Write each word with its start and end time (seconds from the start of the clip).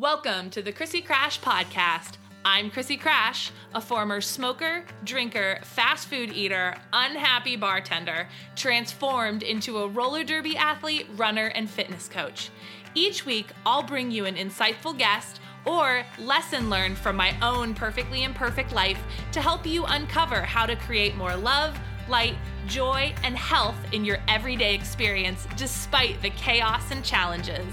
Welcome 0.00 0.48
to 0.52 0.62
the 0.62 0.72
Krissy 0.72 1.04
Krash 1.06 1.38
Podcast. 1.40 2.16
I'm 2.42 2.70
Krissy 2.70 2.98
Krash, 2.98 3.50
a 3.74 3.82
former 3.82 4.22
smoker, 4.22 4.82
drinker, 5.04 5.58
fast 5.62 6.08
food 6.08 6.32
eater, 6.32 6.74
unhappy 6.90 7.54
bartender, 7.54 8.26
transformed 8.56 9.42
into 9.42 9.76
a 9.76 9.88
roller 9.88 10.24
derby 10.24 10.56
athlete, 10.56 11.06
runner, 11.16 11.48
and 11.48 11.68
fitness 11.68 12.08
coach. 12.08 12.48
Each 12.94 13.26
week, 13.26 13.48
I'll 13.66 13.82
bring 13.82 14.10
you 14.10 14.24
an 14.24 14.36
insightful 14.36 14.96
guest 14.96 15.38
or 15.66 16.02
lesson 16.18 16.70
learned 16.70 16.96
from 16.96 17.14
my 17.14 17.36
own 17.42 17.74
perfectly 17.74 18.22
imperfect 18.22 18.72
life 18.72 19.02
to 19.32 19.42
help 19.42 19.66
you 19.66 19.84
uncover 19.84 20.40
how 20.40 20.64
to 20.64 20.76
create 20.76 21.14
more 21.14 21.36
love, 21.36 21.78
light, 22.08 22.36
joy, 22.66 23.14
and 23.22 23.36
health 23.36 23.76
in 23.92 24.06
your 24.06 24.16
everyday 24.28 24.74
experience 24.74 25.46
despite 25.58 26.22
the 26.22 26.30
chaos 26.30 26.90
and 26.90 27.04
challenges. 27.04 27.70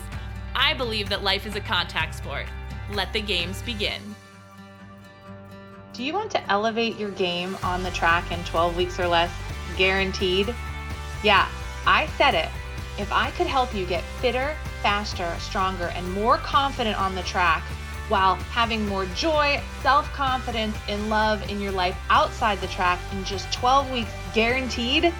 I 0.59 0.73
believe 0.73 1.07
that 1.09 1.23
life 1.23 1.45
is 1.45 1.55
a 1.55 1.61
contact 1.61 2.15
sport. 2.15 2.47
Let 2.91 3.13
the 3.13 3.21
games 3.21 3.61
begin. 3.61 4.01
Do 5.93 6.03
you 6.03 6.13
want 6.13 6.31
to 6.31 6.51
elevate 6.51 6.97
your 6.97 7.11
game 7.11 7.55
on 7.61 7.83
the 7.83 7.91
track 7.91 8.31
in 8.31 8.43
12 8.43 8.75
weeks 8.75 8.99
or 8.99 9.07
less? 9.07 9.31
Guaranteed? 9.77 10.53
Yeah, 11.23 11.47
I 11.85 12.07
said 12.17 12.33
it. 12.33 12.49
If 12.97 13.11
I 13.11 13.29
could 13.31 13.45
help 13.45 13.75
you 13.75 13.85
get 13.85 14.03
fitter, 14.19 14.55
faster, 14.81 15.31
stronger, 15.39 15.91
and 15.95 16.11
more 16.13 16.37
confident 16.37 16.99
on 16.99 17.13
the 17.13 17.21
track 17.21 17.61
while 18.09 18.35
having 18.35 18.87
more 18.87 19.05
joy, 19.13 19.61
self 19.83 20.11
confidence, 20.13 20.75
and 20.89 21.07
love 21.07 21.47
in 21.51 21.61
your 21.61 21.71
life 21.71 21.95
outside 22.09 22.59
the 22.61 22.67
track 22.67 22.99
in 23.11 23.23
just 23.25 23.53
12 23.53 23.91
weeks 23.91 24.11
guaranteed, 24.33 25.13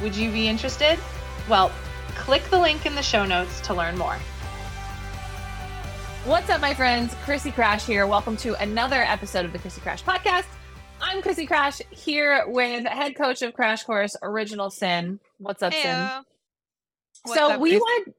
would 0.00 0.16
you 0.16 0.30
be 0.30 0.48
interested? 0.48 0.98
Well, 1.46 1.70
click 2.14 2.44
the 2.44 2.58
link 2.58 2.86
in 2.86 2.94
the 2.94 3.02
show 3.02 3.26
notes 3.26 3.60
to 3.62 3.74
learn 3.74 3.98
more. 3.98 4.16
What's 6.28 6.50
up, 6.50 6.60
my 6.60 6.74
friends? 6.74 7.14
Krissy 7.24 7.50
Krash 7.50 7.86
here. 7.86 8.06
Welcome 8.06 8.36
to 8.38 8.52
another 8.60 9.02
episode 9.02 9.46
of 9.46 9.52
the 9.54 9.58
Krissy 9.58 9.80
Krash 9.80 10.02
podcast. 10.02 10.44
I'm 11.00 11.22
Krissy 11.22 11.48
Krash 11.48 11.80
here 11.90 12.44
with 12.46 12.84
head 12.84 13.16
coach 13.16 13.40
of 13.40 13.54
Krash 13.54 13.86
Course 13.86 14.14
Original 14.22 14.68
Sin. 14.68 15.20
What's 15.38 15.62
up, 15.62 15.72
Sin? 15.72 16.06
What's 17.22 17.40
so 17.40 17.52
up, 17.52 17.60
we 17.60 17.76
Krissy? 17.76 17.80
want. 17.80 18.14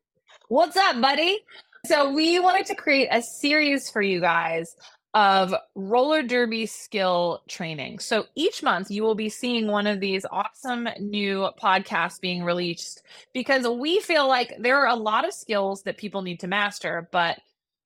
What's 0.47 0.75
up, 0.75 0.99
buddy? 0.99 1.37
So 1.85 2.11
we 2.11 2.39
wanted 2.39 2.65
to 2.65 2.75
create 2.75 3.09
a 3.11 3.21
series 3.21 3.91
for 3.91 4.02
you 4.02 4.19
guys 4.19 4.75
of 5.13 5.53
roller 5.75 6.23
derby 6.23 6.65
skill 6.65 7.43
training. 7.47 7.99
So 7.99 8.25
each 8.33 8.63
month 8.63 8.89
you 8.89 9.03
will 9.03 9.13
be 9.13 9.30
seeing 9.30 9.67
one 9.67 9.85
of 9.85 9.99
these 9.99 10.25
awesome 10.31 10.89
new 10.99 11.47
podcasts 11.61 12.19
being 12.19 12.43
released 12.43 13.03
because 13.35 13.67
we 13.67 13.99
feel 13.99 14.27
like 14.27 14.55
there 14.57 14.77
are 14.77 14.87
a 14.87 14.95
lot 14.95 15.27
of 15.27 15.33
skills 15.33 15.83
that 15.83 15.97
people 15.97 16.23
need 16.23 16.39
to 16.39 16.47
master, 16.47 17.07
but 17.11 17.37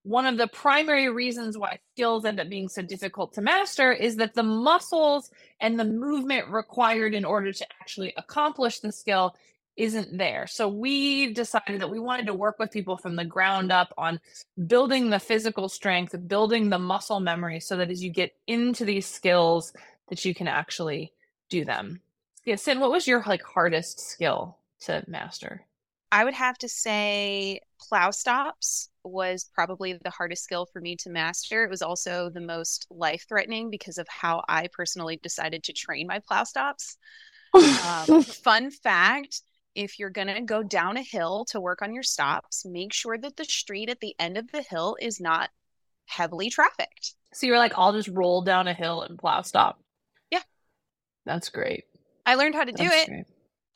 one 0.04 0.26
of 0.26 0.38
the 0.38 0.48
primary 0.48 1.10
reasons 1.10 1.58
why 1.58 1.80
skills 1.94 2.26
end 2.26 2.40
up 2.40 2.50
being 2.50 2.68
so 2.68 2.82
difficult 2.82 3.34
to 3.34 3.42
master 3.42 3.92
is 3.92 4.18
that 4.18 4.34
the 4.34 4.44
muscles 4.44 5.32
and 5.62 5.80
the 5.80 5.86
movement 5.86 6.50
required 6.50 7.14
in 7.14 7.24
order 7.24 7.54
to 7.54 7.66
actually 7.82 8.14
accomplish 8.18 8.80
the 8.80 8.92
skill 8.92 9.34
isn't 9.76 10.18
there. 10.18 10.46
So 10.46 10.68
we 10.68 11.34
decided 11.34 11.82
that 11.82 11.90
we 11.90 12.00
wanted 12.00 12.28
to 12.28 12.34
work 12.34 12.60
with 12.60 12.72
people 12.72 12.98
from 12.98 13.16
the 13.16 13.26
ground 13.26 13.72
up 13.72 13.94
on 13.98 14.20
building 14.68 15.10
the 15.10 15.20
physical 15.20 15.68
strength, 15.68 16.16
building 16.28 16.70
the 16.70 16.78
muscle 16.78 17.20
memory 17.20 17.60
so 17.60 17.78
that 17.78 17.90
as 17.90 18.04
you 18.04 18.12
get 18.12 18.36
into 18.46 18.86
these 18.86 19.08
skills 19.08 19.74
that 20.10 20.26
you 20.26 20.36
can 20.36 20.48
actually 20.48 21.14
do 21.50 21.66
them. 21.66 22.02
Yeah, 22.46 22.58
Sin, 22.58 22.80
what 22.80 22.92
was 22.92 23.08
your 23.08 23.24
like 23.26 23.42
hardest 23.42 24.00
skill 24.00 24.58
to 24.82 25.04
master? 25.08 25.66
I 26.12 26.24
would 26.24 26.34
have 26.36 26.58
to 26.60 26.70
say 26.70 27.62
plow 27.88 28.12
stops 28.12 28.90
was 29.04 29.50
probably 29.54 29.94
the 30.04 30.10
hardest 30.10 30.44
skill 30.44 30.66
for 30.66 30.82
me 30.82 30.96
to 30.98 31.10
master. 31.10 31.64
It 31.64 31.70
was 31.70 31.82
also 31.82 32.30
the 32.30 32.42
most 32.42 32.88
life 32.90 33.26
threatening 33.28 33.70
because 33.70 33.98
of 33.98 34.08
how 34.08 34.44
I 34.48 34.68
personally 34.72 35.20
decided 35.22 35.64
to 35.64 35.74
train 35.74 36.08
my 36.08 36.20
plow 36.20 36.44
stops. 36.44 36.98
Um, 37.54 38.24
fun 38.24 38.72
fact 38.72 39.42
if 39.76 40.00
you're 40.00 40.10
going 40.10 40.28
to 40.28 40.42
go 40.42 40.64
down 40.64 40.98
a 40.98 41.02
hill 41.02 41.46
to 41.50 41.60
work 41.60 41.82
on 41.82 41.94
your 41.94 42.04
stops, 42.04 42.66
make 42.66 42.94
sure 42.94 43.18
that 43.18 43.38
the 43.38 43.46
street 43.46 43.90
at 43.90 44.00
the 44.00 44.16
end 44.20 44.38
of 44.38 44.52
the 44.52 44.62
hill 44.62 44.96
is 45.02 45.20
not 45.20 45.50
heavily 46.06 46.50
trafficked. 46.50 47.16
So 47.34 47.48
you're 47.48 47.58
like, 47.58 47.74
I'll 47.76 47.94
just 47.94 48.10
roll 48.10 48.42
down 48.42 48.68
a 48.68 48.74
hill 48.74 49.02
and 49.02 49.18
plow 49.18 49.42
stop. 49.42 49.80
Yeah. 50.30 50.42
That's 51.26 51.50
great. 51.50 51.86
I 52.26 52.36
learned 52.36 52.56
how 52.56 52.64
to 52.64 52.72
do 52.72 52.84
it. 52.84 53.08
great. 53.08 53.26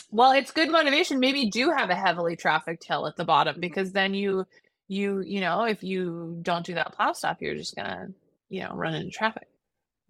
Well, 0.10 0.32
it's 0.32 0.52
good 0.52 0.72
motivation. 0.72 1.20
Maybe 1.20 1.50
do 1.50 1.72
have 1.72 1.90
a 1.90 1.96
heavily 1.96 2.36
trafficked 2.36 2.86
hill 2.86 3.08
at 3.08 3.16
the 3.18 3.26
bottom 3.26 3.60
because 3.60 3.92
then 3.92 4.14
you 4.14 4.46
you 4.88 5.20
you 5.20 5.42
know 5.42 5.64
if 5.64 5.84
you 5.84 6.40
don't 6.42 6.66
do 6.66 6.76
that 6.76 6.94
plow 6.94 7.14
stop, 7.14 7.42
you're 7.42 7.56
just 7.56 7.76
gonna 7.76 8.10
you 8.50 8.64
know 8.64 8.74
run 8.74 8.94
into 8.96 9.12
traffic. 9.12 9.48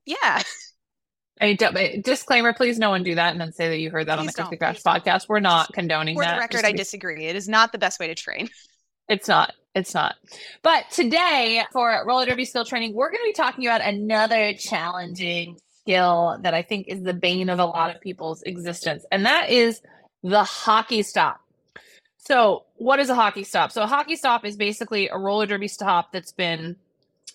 Yeah. 0.06 0.42
I 1.40 1.56
mean, 1.74 2.02
disclaimer: 2.02 2.54
please, 2.54 2.80
no 2.80 2.90
one 2.90 3.04
do 3.04 3.16
that 3.16 3.32
and 3.32 3.40
then 3.40 3.52
say 3.54 3.70
that 3.70 3.78
you 3.78 3.92
heard 3.92 4.08
that 4.08 4.18
on 4.18 4.26
the 4.26 4.32
Please 4.32 4.58
Crash 4.58 4.76
please 4.78 4.84
don't. 4.84 5.04
podcast. 5.04 5.30
We're 5.30 5.40
not 5.40 5.72
condoning 5.72 6.16
For 6.16 6.24
that. 6.24 6.36
the 6.36 6.40
record, 6.40 6.66
I 6.66 6.72
disagree. 6.72 7.26
It 7.26 7.36
is 7.36 7.48
not 7.48 7.72
the 7.72 7.78
best 7.78 8.00
way 8.00 8.08
to 8.08 8.16
train. 8.16 8.50
It's 9.10 9.30
not. 9.30 9.54
It's 9.74 9.94
not. 9.94 10.16
But 10.64 10.90
today 10.92 11.64
for 11.72 12.04
roller 12.06 12.26
derby 12.26 12.44
skill 12.44 12.66
training, 12.66 12.94
we're 12.94 13.10
going 13.10 13.22
to 13.24 13.30
be 13.30 13.32
talking 13.32 13.66
about 13.66 13.80
another 13.80 14.54
challenging 14.54 15.58
skill 15.88 16.38
that 16.42 16.54
I 16.54 16.62
think 16.62 16.88
is 16.88 17.02
the 17.04 17.14
bane 17.14 17.50
of 17.50 17.60
a 17.60 17.66
lot 17.66 17.96
of 17.96 18.02
people's 18.02 18.44
existence, 18.44 19.06
and 19.12 19.26
that 19.26 19.50
is 19.50 19.82
the 20.22 20.44
hockey 20.44 21.02
stop. 21.02 21.40
So, 22.18 22.66
what 22.76 23.00
is 23.00 23.10
a 23.10 23.16
hockey 23.16 23.46
stop? 23.46 23.72
So, 23.72 23.82
a 23.82 23.88
hockey 23.88 24.18
stop 24.18 24.44
is 24.44 24.58
basically 24.58 25.08
a 25.08 25.18
roller 25.18 25.46
derby 25.46 25.70
stop 25.70 26.12
that's 26.12 26.34
been 26.34 26.76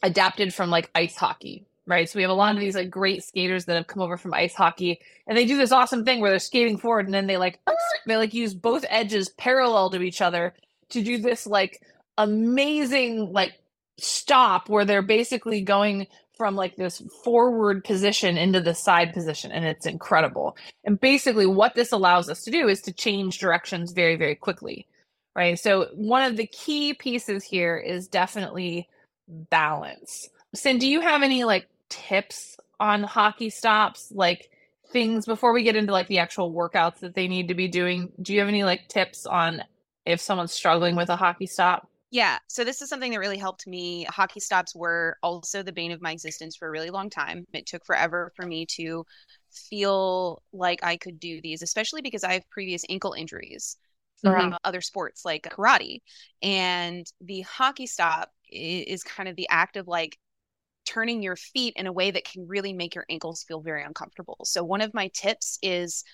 adapted 0.02 0.52
from 0.52 0.68
like 0.68 0.90
ice 0.94 1.16
hockey, 1.16 1.64
right? 1.86 2.08
So, 2.08 2.18
we 2.18 2.22
have 2.22 2.30
a 2.30 2.34
lot 2.34 2.54
of 2.54 2.60
these 2.60 2.74
like 2.74 2.90
great 2.90 3.24
skaters 3.24 3.64
that 3.64 3.76
have 3.76 3.86
come 3.86 4.02
over 4.02 4.18
from 4.18 4.34
ice 4.34 4.54
hockey, 4.54 5.00
and 5.26 5.36
they 5.36 5.46
do 5.46 5.56
this 5.56 5.72
awesome 5.72 6.04
thing 6.04 6.20
where 6.20 6.30
they're 6.30 6.38
skating 6.38 6.76
forward 6.76 7.06
and 7.06 7.14
then 7.14 7.26
they 7.26 7.38
like 7.38 7.58
they 8.06 8.18
like 8.18 8.34
use 8.34 8.52
both 8.52 8.84
edges 8.90 9.30
parallel 9.30 9.88
to 9.90 10.02
each 10.02 10.20
other 10.20 10.52
to 10.90 11.02
do 11.02 11.16
this 11.16 11.46
like 11.46 11.80
amazing 12.18 13.32
like 13.32 13.54
stop 13.96 14.68
where 14.68 14.84
they're 14.84 15.00
basically 15.00 15.62
going 15.62 16.06
from 16.36 16.56
like 16.56 16.76
this 16.76 17.02
forward 17.24 17.84
position 17.84 18.38
into 18.38 18.60
the 18.60 18.74
side 18.74 19.12
position 19.12 19.52
and 19.52 19.64
it's 19.64 19.86
incredible. 19.86 20.56
And 20.84 21.00
basically 21.00 21.46
what 21.46 21.74
this 21.74 21.92
allows 21.92 22.28
us 22.28 22.42
to 22.44 22.50
do 22.50 22.68
is 22.68 22.80
to 22.82 22.92
change 22.92 23.38
directions 23.38 23.92
very 23.92 24.16
very 24.16 24.34
quickly 24.34 24.86
right? 25.34 25.58
So 25.58 25.88
one 25.94 26.22
of 26.22 26.36
the 26.36 26.46
key 26.46 26.94
pieces 26.94 27.44
here 27.44 27.76
is 27.76 28.08
definitely 28.08 28.88
balance. 29.28 30.28
Sin 30.54 30.78
do 30.78 30.86
you 30.86 31.00
have 31.00 31.22
any 31.22 31.44
like 31.44 31.68
tips 31.88 32.56
on 32.80 33.02
hockey 33.02 33.50
stops? 33.50 34.12
Like 34.14 34.50
things 34.92 35.24
before 35.24 35.52
we 35.52 35.62
get 35.62 35.76
into 35.76 35.92
like 35.92 36.08
the 36.08 36.18
actual 36.18 36.52
workouts 36.52 37.00
that 37.00 37.14
they 37.14 37.26
need 37.26 37.48
to 37.48 37.54
be 37.54 37.66
doing 37.66 38.12
do 38.20 38.34
you 38.34 38.38
have 38.40 38.48
any 38.48 38.62
like 38.62 38.86
tips 38.88 39.24
on 39.24 39.62
if 40.04 40.20
someone's 40.20 40.52
struggling 40.52 40.94
with 40.94 41.08
a 41.08 41.16
hockey 41.16 41.46
stop 41.46 41.88
Yeah, 42.12 42.38
so 42.46 42.62
this 42.62 42.82
is 42.82 42.90
something 42.90 43.12
that 43.12 43.18
really 43.18 43.38
helped 43.38 43.66
me. 43.66 44.04
Hockey 44.04 44.38
stops 44.38 44.74
were 44.74 45.16
also 45.22 45.62
the 45.62 45.72
bane 45.72 45.92
of 45.92 46.02
my 46.02 46.12
existence 46.12 46.54
for 46.54 46.68
a 46.68 46.70
really 46.70 46.90
long 46.90 47.08
time. 47.08 47.46
It 47.54 47.64
took 47.64 47.86
forever 47.86 48.30
for 48.36 48.44
me 48.44 48.66
to 48.76 49.06
feel 49.50 50.42
like 50.52 50.84
I 50.84 50.98
could 50.98 51.18
do 51.18 51.40
these, 51.40 51.62
especially 51.62 52.02
because 52.02 52.22
I 52.22 52.34
have 52.34 52.50
previous 52.50 52.84
ankle 52.90 53.14
injuries 53.14 53.78
from 54.20 54.50
mm-hmm. 54.50 54.56
other 54.62 54.82
sports 54.82 55.24
like 55.24 55.44
karate. 55.44 56.00
And 56.42 57.10
the 57.22 57.40
hockey 57.40 57.86
stop 57.86 58.30
is 58.50 59.02
kind 59.02 59.26
of 59.26 59.36
the 59.36 59.48
act 59.48 59.78
of 59.78 59.88
like 59.88 60.18
turning 60.84 61.22
your 61.22 61.36
feet 61.36 61.72
in 61.76 61.86
a 61.86 61.92
way 61.92 62.10
that 62.10 62.24
can 62.24 62.46
really 62.46 62.74
make 62.74 62.94
your 62.94 63.06
ankles 63.08 63.42
feel 63.42 63.62
very 63.62 63.82
uncomfortable. 63.82 64.36
So, 64.44 64.62
one 64.62 64.82
of 64.82 64.92
my 64.92 65.08
tips 65.14 65.58
is 65.62 66.04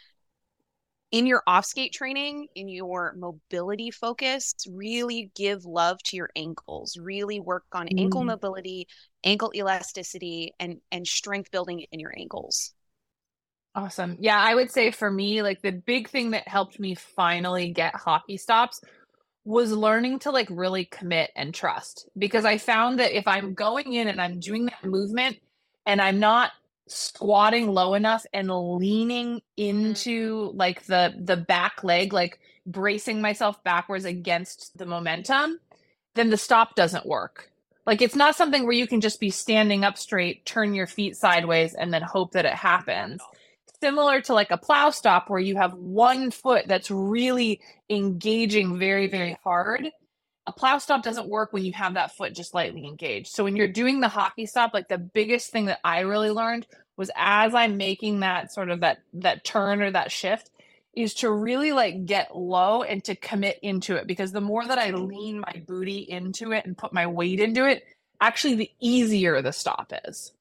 in 1.10 1.26
your 1.26 1.42
off 1.46 1.64
skate 1.64 1.92
training, 1.92 2.48
in 2.54 2.68
your 2.68 3.14
mobility 3.16 3.90
focus, 3.90 4.54
really 4.70 5.30
give 5.34 5.64
love 5.64 5.98
to 6.04 6.16
your 6.16 6.30
ankles. 6.36 6.96
Really 7.00 7.40
work 7.40 7.64
on 7.72 7.88
ankle 7.96 8.24
Mm. 8.24 8.24
mobility, 8.24 8.86
ankle 9.24 9.52
elasticity, 9.54 10.54
and 10.60 10.80
and 10.92 11.06
strength 11.06 11.50
building 11.50 11.80
in 11.92 12.00
your 12.00 12.14
ankles. 12.18 12.74
Awesome. 13.74 14.16
Yeah, 14.18 14.38
I 14.40 14.54
would 14.54 14.70
say 14.70 14.90
for 14.90 15.10
me, 15.10 15.42
like 15.42 15.62
the 15.62 15.70
big 15.70 16.08
thing 16.08 16.32
that 16.32 16.48
helped 16.48 16.80
me 16.80 16.94
finally 16.94 17.70
get 17.72 17.94
hockey 17.94 18.36
stops 18.36 18.80
was 19.44 19.72
learning 19.72 20.20
to 20.20 20.30
like 20.32 20.48
really 20.50 20.86
commit 20.86 21.30
and 21.36 21.54
trust 21.54 22.08
because 22.18 22.44
I 22.44 22.58
found 22.58 23.00
that 23.00 23.16
if 23.16 23.28
I'm 23.28 23.54
going 23.54 23.92
in 23.94 24.08
and 24.08 24.20
I'm 24.20 24.40
doing 24.40 24.66
that 24.66 24.84
movement 24.84 25.38
and 25.86 26.00
I'm 26.02 26.20
not 26.20 26.52
squatting 26.88 27.68
low 27.68 27.94
enough 27.94 28.24
and 28.32 28.50
leaning 28.50 29.40
into 29.56 30.48
mm-hmm. 30.48 30.56
like 30.56 30.84
the 30.86 31.14
the 31.18 31.36
back 31.36 31.84
leg 31.84 32.12
like 32.12 32.38
bracing 32.66 33.20
myself 33.20 33.62
backwards 33.64 34.04
against 34.04 34.76
the 34.76 34.86
momentum 34.86 35.58
then 36.18 36.30
the 36.30 36.36
stop 36.36 36.74
doesn't 36.74 37.06
work. 37.06 37.50
Like 37.86 38.02
it's 38.02 38.16
not 38.16 38.36
something 38.36 38.64
where 38.64 38.72
you 38.72 38.86
can 38.86 39.00
just 39.00 39.20
be 39.20 39.30
standing 39.30 39.84
up 39.84 39.96
straight 39.96 40.44
turn 40.44 40.74
your 40.74 40.86
feet 40.86 41.16
sideways 41.16 41.74
and 41.74 41.94
then 41.94 42.02
hope 42.02 42.32
that 42.32 42.44
it 42.44 42.54
happens. 42.54 43.22
Similar 43.80 44.20
to 44.22 44.34
like 44.34 44.50
a 44.50 44.58
plow 44.58 44.90
stop 44.90 45.30
where 45.30 45.40
you 45.40 45.56
have 45.56 45.72
one 45.74 46.30
foot 46.30 46.66
that's 46.66 46.90
really 46.90 47.60
engaging 47.88 48.78
very 48.78 49.06
very 49.06 49.38
hard 49.44 49.90
a 50.48 50.52
plow 50.52 50.78
stop 50.78 51.02
doesn't 51.02 51.28
work 51.28 51.52
when 51.52 51.62
you 51.62 51.74
have 51.74 51.94
that 51.94 52.16
foot 52.16 52.34
just 52.34 52.54
lightly 52.54 52.86
engaged. 52.86 53.28
So 53.28 53.44
when 53.44 53.54
you're 53.54 53.68
doing 53.68 54.00
the 54.00 54.08
hockey 54.08 54.46
stop, 54.46 54.72
like 54.72 54.88
the 54.88 54.96
biggest 54.96 55.52
thing 55.52 55.66
that 55.66 55.80
I 55.84 56.00
really 56.00 56.30
learned 56.30 56.66
was 56.96 57.10
as 57.14 57.54
I'm 57.54 57.76
making 57.76 58.20
that 58.20 58.50
sort 58.50 58.70
of 58.70 58.80
that 58.80 58.98
that 59.12 59.44
turn 59.44 59.82
or 59.82 59.90
that 59.90 60.10
shift 60.10 60.50
is 60.94 61.12
to 61.14 61.30
really 61.30 61.72
like 61.72 62.06
get 62.06 62.34
low 62.34 62.82
and 62.82 63.04
to 63.04 63.14
commit 63.14 63.58
into 63.62 63.94
it 63.96 64.06
because 64.06 64.32
the 64.32 64.40
more 64.40 64.66
that 64.66 64.78
I 64.78 64.90
lean 64.90 65.40
my 65.40 65.62
booty 65.66 65.98
into 65.98 66.52
it 66.52 66.64
and 66.64 66.76
put 66.76 66.94
my 66.94 67.06
weight 67.06 67.40
into 67.40 67.68
it, 67.68 67.84
actually 68.20 68.54
the 68.54 68.70
easier 68.80 69.42
the 69.42 69.52
stop 69.52 69.92
is. 70.06 70.32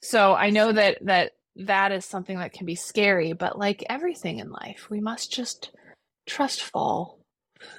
So 0.00 0.34
I 0.34 0.50
know 0.50 0.72
that 0.72 0.98
that 1.06 1.32
that 1.56 1.92
is 1.92 2.04
something 2.04 2.38
that 2.40 2.52
can 2.52 2.66
be 2.66 2.74
scary, 2.74 3.34
but 3.34 3.56
like 3.56 3.84
everything 3.88 4.40
in 4.40 4.50
life, 4.50 4.90
we 4.90 5.00
must 5.00 5.32
just 5.32 5.70
trust 6.26 6.60
fall. 6.60 7.20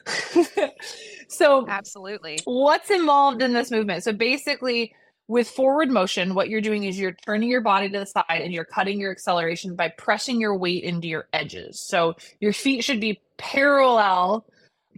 so 1.27 1.65
absolutely. 1.67 2.39
What's 2.45 2.89
involved 2.89 3.41
in 3.41 3.53
this 3.53 3.71
movement? 3.71 4.03
So 4.03 4.13
basically 4.13 4.93
with 5.27 5.49
forward 5.49 5.89
motion, 5.89 6.35
what 6.35 6.49
you're 6.49 6.61
doing 6.61 6.83
is 6.83 6.99
you're 6.99 7.15
turning 7.25 7.49
your 7.49 7.61
body 7.61 7.89
to 7.89 7.99
the 7.99 8.05
side 8.05 8.41
and 8.41 8.53
you're 8.53 8.65
cutting 8.65 8.99
your 8.99 9.11
acceleration 9.11 9.75
by 9.75 9.89
pressing 9.89 10.39
your 10.39 10.55
weight 10.55 10.83
into 10.83 11.07
your 11.07 11.27
edges. 11.33 11.79
So 11.79 12.15
your 12.39 12.53
feet 12.53 12.83
should 12.83 13.01
be 13.01 13.21
parallel 13.37 14.45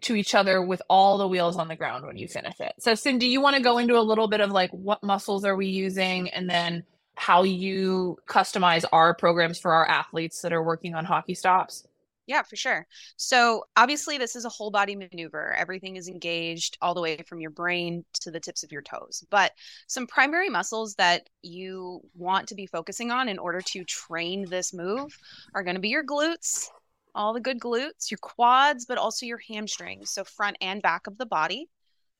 to 0.01 0.15
each 0.15 0.35
other 0.35 0.61
with 0.61 0.81
all 0.89 1.17
the 1.17 1.27
wheels 1.27 1.57
on 1.57 1.67
the 1.67 1.75
ground 1.75 2.05
when 2.05 2.17
you 2.17 2.27
finish 2.27 2.59
it. 2.59 2.73
So 2.79 2.93
Cindy, 2.93 3.27
you 3.27 3.41
want 3.41 3.55
to 3.55 3.61
go 3.61 3.77
into 3.77 3.97
a 3.97 4.01
little 4.01 4.27
bit 4.27 4.41
of 4.41 4.51
like 4.51 4.69
what 4.71 5.01
muscles 5.01 5.43
are 5.43 5.55
we 5.55 5.67
using 5.67 6.29
and 6.29 6.49
then 6.49 6.83
how 7.15 7.43
you 7.43 8.17
customize 8.27 8.85
our 8.91 9.15
programs 9.15 9.59
for 9.59 9.73
our 9.73 9.87
athletes 9.87 10.41
that 10.41 10.53
are 10.53 10.61
working 10.61 10.93
on 10.93 11.05
hockey 11.05 11.33
stops? 11.33 11.87
Yeah, 12.27 12.43
for 12.43 12.57
sure. 12.57 12.85
So, 13.15 13.63
obviously, 13.77 14.17
this 14.17 14.35
is 14.35 14.43
a 14.43 14.49
whole 14.49 14.69
body 14.69 14.97
maneuver. 14.97 15.53
Everything 15.53 15.95
is 15.95 16.09
engaged 16.09 16.77
all 16.81 16.93
the 16.93 17.01
way 17.01 17.17
from 17.25 17.39
your 17.39 17.51
brain 17.51 18.03
to 18.19 18.31
the 18.31 18.39
tips 18.39 18.63
of 18.63 18.71
your 18.71 18.81
toes. 18.81 19.23
But 19.29 19.53
some 19.87 20.07
primary 20.07 20.49
muscles 20.49 20.95
that 20.95 21.29
you 21.41 22.01
want 22.15 22.49
to 22.49 22.55
be 22.55 22.65
focusing 22.65 23.11
on 23.11 23.29
in 23.29 23.39
order 23.39 23.61
to 23.61 23.83
train 23.85 24.45
this 24.49 24.73
move 24.73 25.17
are 25.55 25.63
going 25.63 25.77
to 25.77 25.81
be 25.81 25.87
your 25.89 26.03
glutes, 26.03 26.67
all 27.15 27.31
the 27.33 27.39
good 27.39 27.61
glutes, 27.61 28.11
your 28.11 28.19
quads, 28.21 28.85
but 28.85 28.97
also 28.97 29.25
your 29.25 29.39
hamstrings. 29.47 30.11
So, 30.11 30.25
front 30.25 30.57
and 30.59 30.81
back 30.81 31.07
of 31.07 31.17
the 31.17 31.25
body 31.25 31.69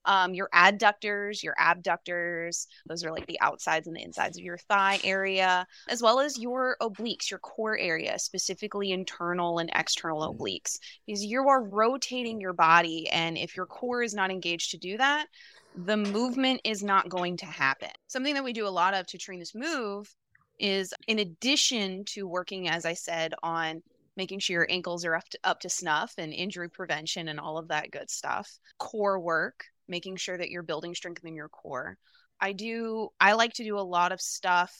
um, 0.08 0.34
your 0.34 0.50
adductors, 0.54 1.44
your 1.44 1.54
abductors. 1.60 2.66
Those 2.88 3.04
are 3.04 3.12
like 3.12 3.28
the 3.28 3.40
outsides 3.42 3.86
and 3.86 3.96
the 3.96 4.02
insides 4.02 4.38
of 4.38 4.44
your 4.44 4.58
thigh 4.58 5.00
area, 5.04 5.68
as 5.90 6.02
well 6.02 6.20
as 6.20 6.40
your 6.40 6.78
obliques, 6.82 7.30
your 7.30 7.40
core 7.40 7.78
area, 7.78 8.18
specifically 8.18 8.92
internal 8.92 9.60
and 9.60 9.70
external 9.76 10.22
mm. 10.22 10.36
obliques, 10.36 10.80
because 11.06 11.24
you 11.24 11.48
are 11.48 11.64
rotating 11.64 12.42
your 12.42 12.54
body. 12.54 13.08
And 13.10 13.38
if 13.38 13.56
your 13.56 13.68
core 13.68 14.02
is 14.02 14.16
not 14.16 14.32
engaged 14.32 14.72
to 14.72 14.78
do 14.78 14.98
that, 14.98 15.28
the 15.76 15.98
movement 15.98 16.62
is 16.64 16.82
not 16.82 17.10
going 17.10 17.38
to 17.38 17.46
happen. 17.46 17.90
Something 18.08 18.34
that 18.34 18.44
we 18.44 18.54
do 18.54 18.68
a 18.68 18.70
lot 18.70 18.96
of 18.96 19.06
to 19.08 19.18
train 19.18 19.40
this 19.40 19.54
move 19.54 20.12
is 20.58 20.94
in 21.08 21.20
addition 21.20 22.04
to 22.06 22.28
working, 22.28 22.68
as 22.68 22.86
I 22.86 22.94
said, 22.94 23.36
on 23.44 23.84
making 24.16 24.40
sure 24.40 24.56
your 24.56 24.68
ankles 24.72 25.06
are 25.06 25.16
up 25.16 25.30
to, 25.30 25.40
up 25.44 25.60
to 25.60 25.70
snuff 25.70 26.14
and 26.18 26.34
injury 26.34 26.70
prevention 26.70 27.28
and 27.28 27.40
all 27.40 27.60
of 27.60 27.68
that 27.68 27.92
good 27.92 28.10
stuff, 28.10 28.50
core 28.80 29.20
work, 29.20 29.66
making 29.88 30.18
sure 30.18 30.38
that 30.38 30.50
you're 30.50 30.64
building 30.64 30.96
strength 30.96 31.26
in 31.26 31.36
your 31.36 31.50
core. 31.50 31.98
I 32.40 32.54
do 32.54 33.10
I 33.20 33.34
like 33.34 33.54
to 33.54 33.64
do 33.64 33.78
a 33.78 33.82
lot 33.82 34.12
of 34.12 34.22
stuff 34.22 34.74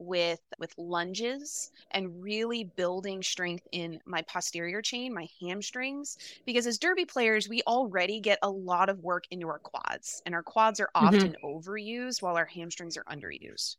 with 0.00 0.40
with 0.58 0.72
lunges 0.78 1.70
and 1.90 2.22
really 2.22 2.64
building 2.64 3.22
strength 3.22 3.66
in 3.70 4.00
my 4.06 4.22
posterior 4.22 4.80
chain, 4.82 5.14
my 5.14 5.28
hamstrings 5.40 6.16
because 6.46 6.66
as 6.66 6.78
derby 6.78 7.04
players 7.04 7.48
we 7.48 7.62
already 7.66 8.20
get 8.20 8.38
a 8.42 8.50
lot 8.50 8.88
of 8.88 8.98
work 9.00 9.24
into 9.30 9.48
our 9.48 9.58
quads 9.58 10.22
and 10.24 10.34
our 10.34 10.42
quads 10.42 10.80
are 10.80 10.90
mm-hmm. 10.96 11.06
often 11.06 11.32
mm-hmm. 11.32 11.46
overused 11.46 12.22
while 12.22 12.36
our 12.36 12.46
hamstrings 12.46 12.96
are 12.96 13.04
underused. 13.04 13.76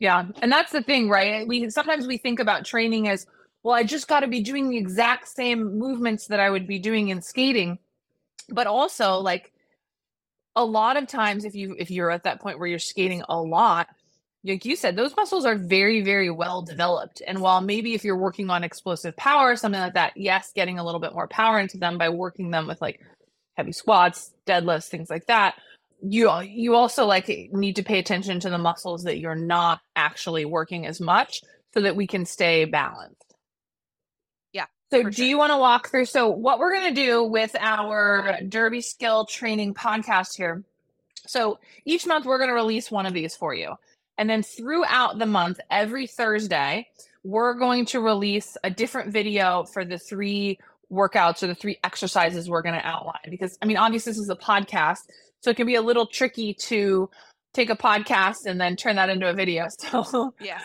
Yeah, 0.00 0.24
and 0.40 0.50
that's 0.50 0.72
the 0.72 0.82
thing, 0.82 1.10
right? 1.10 1.46
We 1.46 1.68
sometimes 1.70 2.06
we 2.06 2.16
think 2.16 2.40
about 2.40 2.64
training 2.64 3.08
as 3.08 3.26
well 3.62 3.74
I 3.74 3.84
just 3.84 4.08
got 4.08 4.20
to 4.20 4.28
be 4.28 4.42
doing 4.42 4.68
the 4.68 4.78
exact 4.78 5.28
same 5.28 5.78
movements 5.78 6.26
that 6.26 6.40
I 6.40 6.50
would 6.50 6.66
be 6.66 6.78
doing 6.78 7.08
in 7.08 7.22
skating 7.22 7.78
but 8.52 8.66
also 8.66 9.18
like 9.18 9.52
a 10.56 10.64
lot 10.64 10.96
of 10.96 11.06
times 11.06 11.44
if 11.44 11.54
you 11.54 11.74
if 11.78 11.90
you're 11.90 12.10
at 12.10 12.24
that 12.24 12.40
point 12.40 12.58
where 12.58 12.68
you're 12.68 12.78
skating 12.78 13.22
a 13.28 13.40
lot 13.40 13.88
like 14.44 14.64
you 14.64 14.74
said 14.74 14.96
those 14.96 15.14
muscles 15.16 15.44
are 15.44 15.56
very 15.56 16.02
very 16.02 16.30
well 16.30 16.62
developed. 16.62 17.22
And 17.26 17.40
while 17.40 17.60
maybe 17.60 17.94
if 17.94 18.04
you're 18.04 18.16
working 18.16 18.50
on 18.50 18.64
explosive 18.64 19.16
power 19.16 19.56
something 19.56 19.80
like 19.80 19.94
that 19.94 20.16
yes 20.16 20.52
getting 20.54 20.78
a 20.78 20.84
little 20.84 21.00
bit 21.00 21.14
more 21.14 21.28
power 21.28 21.58
into 21.58 21.78
them 21.78 21.98
by 21.98 22.08
working 22.08 22.50
them 22.50 22.66
with 22.66 22.80
like 22.80 23.00
heavy 23.56 23.72
squats 23.72 24.32
deadlifts 24.46 24.88
things 24.88 25.10
like 25.10 25.26
that 25.26 25.54
you 26.02 26.30
you 26.42 26.74
also 26.74 27.04
like 27.04 27.28
need 27.52 27.76
to 27.76 27.82
pay 27.82 27.98
attention 27.98 28.40
to 28.40 28.50
the 28.50 28.58
muscles 28.58 29.04
that 29.04 29.18
you're 29.18 29.34
not 29.34 29.80
actually 29.96 30.44
working 30.44 30.86
as 30.86 31.00
much 31.00 31.42
so 31.74 31.80
that 31.80 31.96
we 31.96 32.06
can 32.06 32.24
stay 32.24 32.64
balanced 32.64 33.29
so, 34.92 35.04
do 35.04 35.12
sure. 35.12 35.24
you 35.24 35.38
want 35.38 35.52
to 35.52 35.58
walk 35.58 35.88
through? 35.88 36.06
So, 36.06 36.28
what 36.28 36.58
we're 36.58 36.74
going 36.74 36.92
to 36.92 37.00
do 37.00 37.22
with 37.22 37.54
our 37.60 38.40
Derby 38.48 38.80
skill 38.80 39.24
training 39.24 39.72
podcast 39.74 40.36
here. 40.36 40.64
So, 41.26 41.60
each 41.84 42.06
month 42.06 42.26
we're 42.26 42.38
going 42.38 42.50
to 42.50 42.54
release 42.54 42.90
one 42.90 43.06
of 43.06 43.12
these 43.12 43.36
for 43.36 43.54
you. 43.54 43.74
And 44.18 44.28
then 44.28 44.42
throughout 44.42 45.18
the 45.18 45.26
month, 45.26 45.60
every 45.70 46.08
Thursday, 46.08 46.88
we're 47.22 47.54
going 47.54 47.86
to 47.86 48.00
release 48.00 48.56
a 48.64 48.70
different 48.70 49.12
video 49.12 49.64
for 49.64 49.84
the 49.84 49.96
three 49.96 50.58
workouts 50.90 51.44
or 51.44 51.46
the 51.46 51.54
three 51.54 51.78
exercises 51.84 52.50
we're 52.50 52.62
going 52.62 52.74
to 52.74 52.84
outline. 52.84 53.30
Because, 53.30 53.56
I 53.62 53.66
mean, 53.66 53.76
obviously, 53.76 54.10
this 54.10 54.18
is 54.18 54.28
a 54.28 54.34
podcast. 54.34 55.02
So, 55.40 55.50
it 55.50 55.56
can 55.56 55.66
be 55.66 55.76
a 55.76 55.82
little 55.82 56.06
tricky 56.06 56.52
to 56.54 57.08
take 57.52 57.70
a 57.70 57.76
podcast 57.76 58.46
and 58.46 58.60
then 58.60 58.76
turn 58.76 58.96
that 58.96 59.10
into 59.10 59.28
a 59.28 59.32
video. 59.34 59.68
So 59.80 60.34
yeah. 60.40 60.60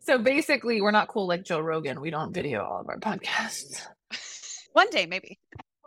So 0.00 0.18
basically, 0.18 0.80
we're 0.80 0.90
not 0.90 1.08
cool 1.08 1.26
like 1.26 1.44
Joe 1.44 1.60
Rogan. 1.60 2.00
We 2.00 2.10
don't 2.10 2.32
video 2.32 2.64
all 2.64 2.80
of 2.80 2.88
our 2.88 2.98
podcasts. 2.98 3.82
One 4.72 4.90
day, 4.90 5.06
maybe. 5.06 5.38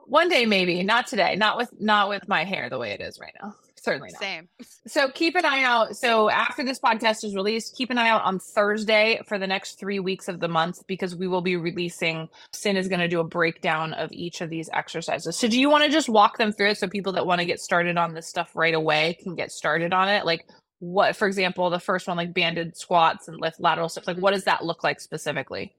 One 0.07 0.30
day, 0.30 0.46
maybe. 0.46 0.84
Not 0.84 1.07
today. 1.07 1.36
Not 1.36 1.57
with 1.57 1.69
not 1.80 2.10
with 2.10 2.28
my 2.28 2.44
hair 2.44 2.69
the 2.69 2.78
way 2.78 2.92
it 2.92 3.02
is 3.02 3.19
right 3.19 3.34
now 3.42 3.56
certainly 3.86 4.10
not. 4.12 4.22
Same. 4.22 4.50
So 4.88 5.10
keep 5.10 5.36
an 5.36 5.46
eye 5.46 5.63
out. 5.63 5.96
So 5.96 6.30
after 6.30 6.63
this 6.63 6.80
podcast 6.80 7.24
is 7.24 7.36
released, 7.36 7.78
keep 7.78 7.92
an 7.92 7.98
eye 7.98 8.10
out 8.10 8.24
on 8.24 8.40
Thursday 8.40 9.22
for 9.25 9.38
the 9.38 9.48
next 9.48 9.80
three 9.80 10.00
weeks 10.00 10.28
of 10.28 10.40
the 10.40 10.48
month 10.48 10.86
because 10.88 11.16
we 11.16 11.28
will 11.28 11.42
be 11.42 11.56
releasing. 11.56 12.28
Sin 12.52 12.75
is 12.75 12.90
going 12.90 13.00
to 13.00 13.07
do 13.07 13.19
a 13.19 13.24
breakdown 13.24 13.94
of 13.94 14.12
each 14.12 14.42
of 14.42 14.50
these 14.50 14.69
exercises. 14.74 15.38
So 15.38 15.48
do 15.48 15.60
you 15.60 15.69
want 15.69 15.86
to 15.86 15.90
just 15.90 16.10
walk 16.10 16.38
them 16.38 16.51
through 16.51 16.72
it 16.72 16.78
so 16.78 16.88
people 16.88 17.13
that 17.13 17.25
want 17.25 17.40
to 17.40 17.46
get 17.46 17.60
started 17.60 17.98
on 17.98 18.13
this 18.13 18.28
stuff 18.28 18.51
right 18.56 18.74
away 18.74 19.18
can 19.22 19.36
get 19.36 19.51
started 19.51 19.94
on 19.94 20.10
it? 20.10 20.25
Like 20.25 20.48
what, 20.80 21.15
for 21.15 21.27
example, 21.27 21.70
the 21.70 21.80
first 21.80 22.08
one, 22.08 22.18
like 22.18 22.34
banded 22.34 22.75
squats 22.75 23.27
and 23.27 23.39
lift 23.39 23.62
lateral 23.62 23.88
stuff. 23.88 24.08
like 24.08 24.18
what 24.18 24.34
does 24.34 24.44
that 24.44 24.65
look 24.65 24.84
like 24.84 25.00
specifically? 25.00 25.74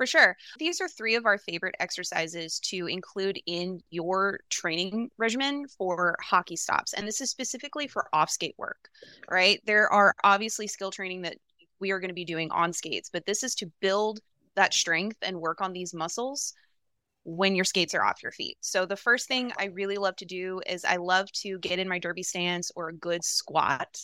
For 0.00 0.06
sure. 0.06 0.34
These 0.58 0.80
are 0.80 0.88
three 0.88 1.14
of 1.14 1.26
our 1.26 1.36
favorite 1.36 1.74
exercises 1.78 2.58
to 2.60 2.86
include 2.86 3.38
in 3.44 3.82
your 3.90 4.40
training 4.48 5.10
regimen 5.18 5.66
for 5.68 6.16
hockey 6.22 6.56
stops. 6.56 6.94
And 6.94 7.06
this 7.06 7.20
is 7.20 7.28
specifically 7.28 7.86
for 7.86 8.08
off 8.14 8.30
skate 8.30 8.54
work, 8.56 8.88
right? 9.30 9.60
There 9.66 9.92
are 9.92 10.14
obviously 10.24 10.68
skill 10.68 10.90
training 10.90 11.20
that 11.20 11.36
we 11.80 11.90
are 11.90 12.00
going 12.00 12.08
to 12.08 12.14
be 12.14 12.24
doing 12.24 12.50
on 12.50 12.72
skates, 12.72 13.10
but 13.12 13.26
this 13.26 13.42
is 13.42 13.54
to 13.56 13.70
build 13.82 14.20
that 14.54 14.72
strength 14.72 15.18
and 15.20 15.38
work 15.38 15.60
on 15.60 15.74
these 15.74 15.92
muscles 15.92 16.54
when 17.24 17.54
your 17.54 17.66
skates 17.66 17.94
are 17.94 18.02
off 18.02 18.22
your 18.22 18.32
feet. 18.32 18.56
So 18.62 18.86
the 18.86 18.96
first 18.96 19.28
thing 19.28 19.52
I 19.58 19.66
really 19.66 19.98
love 19.98 20.16
to 20.16 20.24
do 20.24 20.62
is 20.66 20.86
I 20.86 20.96
love 20.96 21.30
to 21.42 21.58
get 21.58 21.78
in 21.78 21.90
my 21.90 21.98
derby 21.98 22.22
stance 22.22 22.72
or 22.74 22.88
a 22.88 22.94
good 22.94 23.22
squat 23.22 23.98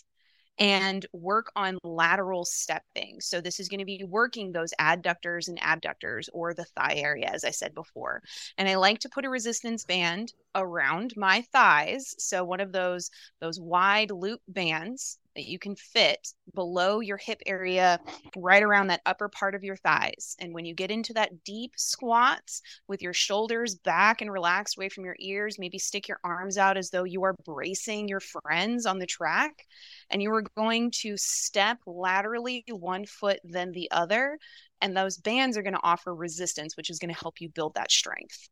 and 0.58 1.04
work 1.12 1.50
on 1.54 1.78
lateral 1.82 2.44
stepping. 2.44 3.20
So 3.20 3.40
this 3.40 3.60
is 3.60 3.68
going 3.68 3.80
to 3.80 3.84
be 3.84 4.04
working 4.08 4.52
those 4.52 4.72
adductors 4.80 5.48
and 5.48 5.58
abductors 5.62 6.30
or 6.32 6.54
the 6.54 6.64
thigh 6.64 6.94
area, 6.96 7.30
as 7.32 7.44
I 7.44 7.50
said 7.50 7.74
before. 7.74 8.22
And 8.58 8.68
I 8.68 8.76
like 8.76 9.00
to 9.00 9.08
put 9.08 9.24
a 9.24 9.30
resistance 9.30 9.84
band 9.84 10.32
around 10.54 11.14
my 11.16 11.42
thighs. 11.52 12.14
So 12.18 12.44
one 12.44 12.60
of 12.60 12.72
those 12.72 13.10
those 13.40 13.60
wide 13.60 14.10
loop 14.10 14.40
bands 14.48 15.18
that 15.36 15.44
you 15.44 15.58
can 15.58 15.76
fit 15.76 16.32
below 16.54 17.00
your 17.00 17.18
hip 17.18 17.40
area, 17.46 18.00
right 18.36 18.62
around 18.62 18.88
that 18.88 19.02
upper 19.06 19.28
part 19.28 19.54
of 19.54 19.62
your 19.62 19.76
thighs. 19.76 20.34
And 20.40 20.54
when 20.54 20.64
you 20.64 20.74
get 20.74 20.90
into 20.90 21.12
that 21.12 21.44
deep 21.44 21.72
squats 21.76 22.62
with 22.88 23.02
your 23.02 23.12
shoulders 23.12 23.74
back 23.74 24.22
and 24.22 24.32
relaxed 24.32 24.76
away 24.78 24.88
from 24.88 25.04
your 25.04 25.16
ears, 25.20 25.58
maybe 25.58 25.78
stick 25.78 26.08
your 26.08 26.20
arms 26.24 26.56
out 26.56 26.78
as 26.78 26.90
though 26.90 27.04
you 27.04 27.22
are 27.24 27.36
bracing 27.44 28.08
your 28.08 28.20
friends 28.20 28.86
on 28.86 28.98
the 28.98 29.06
track. 29.06 29.66
And 30.10 30.22
you 30.22 30.32
are 30.32 30.44
going 30.56 30.90
to 31.02 31.16
step 31.16 31.78
laterally 31.86 32.64
one 32.68 33.04
foot, 33.04 33.40
then 33.44 33.72
the 33.72 33.90
other. 33.90 34.38
And 34.80 34.96
those 34.96 35.18
bands 35.18 35.56
are 35.56 35.62
going 35.62 35.74
to 35.74 35.80
offer 35.82 36.14
resistance, 36.14 36.76
which 36.76 36.90
is 36.90 36.98
going 36.98 37.12
to 37.12 37.20
help 37.20 37.40
you 37.40 37.48
build 37.50 37.74
that 37.74 37.92
strength. 37.92 38.48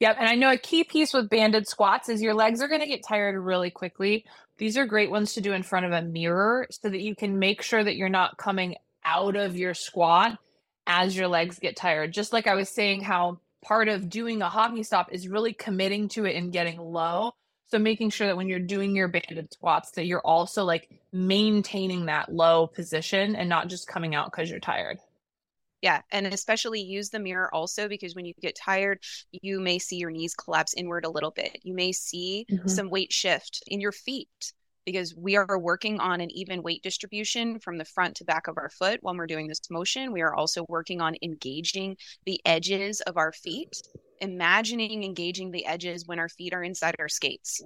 Yep. 0.00 0.16
And 0.18 0.28
I 0.28 0.34
know 0.34 0.50
a 0.50 0.56
key 0.56 0.82
piece 0.84 1.12
with 1.12 1.28
banded 1.28 1.68
squats 1.68 2.08
is 2.08 2.22
your 2.22 2.34
legs 2.34 2.62
are 2.62 2.68
going 2.68 2.80
to 2.80 2.86
get 2.86 3.06
tired 3.06 3.38
really 3.38 3.70
quickly. 3.70 4.24
These 4.56 4.76
are 4.76 4.86
great 4.86 5.10
ones 5.10 5.34
to 5.34 5.42
do 5.42 5.52
in 5.52 5.62
front 5.62 5.86
of 5.86 5.92
a 5.92 6.02
mirror 6.02 6.66
so 6.70 6.88
that 6.88 7.00
you 7.00 7.14
can 7.14 7.38
make 7.38 7.62
sure 7.62 7.84
that 7.84 7.96
you're 7.96 8.08
not 8.08 8.38
coming 8.38 8.76
out 9.04 9.36
of 9.36 9.56
your 9.56 9.74
squat 9.74 10.38
as 10.86 11.16
your 11.16 11.28
legs 11.28 11.58
get 11.58 11.76
tired. 11.76 12.12
Just 12.12 12.32
like 12.32 12.46
I 12.46 12.54
was 12.54 12.70
saying, 12.70 13.02
how 13.02 13.40
part 13.62 13.88
of 13.88 14.08
doing 14.08 14.40
a 14.40 14.48
hockey 14.48 14.82
stop 14.82 15.12
is 15.12 15.28
really 15.28 15.52
committing 15.52 16.08
to 16.08 16.24
it 16.24 16.34
and 16.34 16.52
getting 16.52 16.78
low. 16.78 17.32
So 17.66 17.78
making 17.78 18.10
sure 18.10 18.26
that 18.26 18.36
when 18.36 18.48
you're 18.48 18.58
doing 18.58 18.96
your 18.96 19.06
banded 19.06 19.52
squats 19.52 19.92
that 19.92 20.06
you're 20.06 20.20
also 20.24 20.64
like 20.64 20.88
maintaining 21.12 22.06
that 22.06 22.32
low 22.32 22.66
position 22.66 23.36
and 23.36 23.48
not 23.48 23.68
just 23.68 23.86
coming 23.86 24.14
out 24.14 24.32
cuz 24.32 24.50
you're 24.50 24.60
tired. 24.60 24.98
Yeah, 25.82 26.02
and 26.10 26.26
especially 26.26 26.82
use 26.82 27.08
the 27.08 27.18
mirror 27.18 27.52
also 27.54 27.88
because 27.88 28.14
when 28.14 28.26
you 28.26 28.34
get 28.40 28.54
tired, 28.54 28.98
you 29.32 29.60
may 29.60 29.78
see 29.78 29.96
your 29.96 30.10
knees 30.10 30.34
collapse 30.34 30.74
inward 30.74 31.04
a 31.04 31.10
little 31.10 31.30
bit. 31.30 31.58
You 31.62 31.74
may 31.74 31.92
see 31.92 32.46
mm-hmm. 32.50 32.68
some 32.68 32.90
weight 32.90 33.12
shift 33.12 33.62
in 33.66 33.80
your 33.80 33.92
feet 33.92 34.28
because 34.84 35.14
we 35.16 35.36
are 35.36 35.58
working 35.58 36.00
on 36.00 36.20
an 36.20 36.30
even 36.32 36.62
weight 36.62 36.82
distribution 36.82 37.58
from 37.60 37.78
the 37.78 37.84
front 37.84 38.16
to 38.16 38.24
back 38.24 38.46
of 38.46 38.58
our 38.58 38.70
foot 38.70 38.98
when 39.02 39.16
we're 39.16 39.26
doing 39.26 39.46
this 39.46 39.60
motion. 39.70 40.12
We 40.12 40.20
are 40.20 40.34
also 40.34 40.66
working 40.68 41.00
on 41.00 41.16
engaging 41.22 41.96
the 42.26 42.40
edges 42.44 43.00
of 43.02 43.16
our 43.16 43.32
feet, 43.32 43.80
imagining 44.20 45.04
engaging 45.04 45.50
the 45.50 45.64
edges 45.64 46.06
when 46.06 46.18
our 46.18 46.28
feet 46.28 46.52
are 46.52 46.62
inside 46.62 46.96
our 46.98 47.08
skates. 47.08 47.62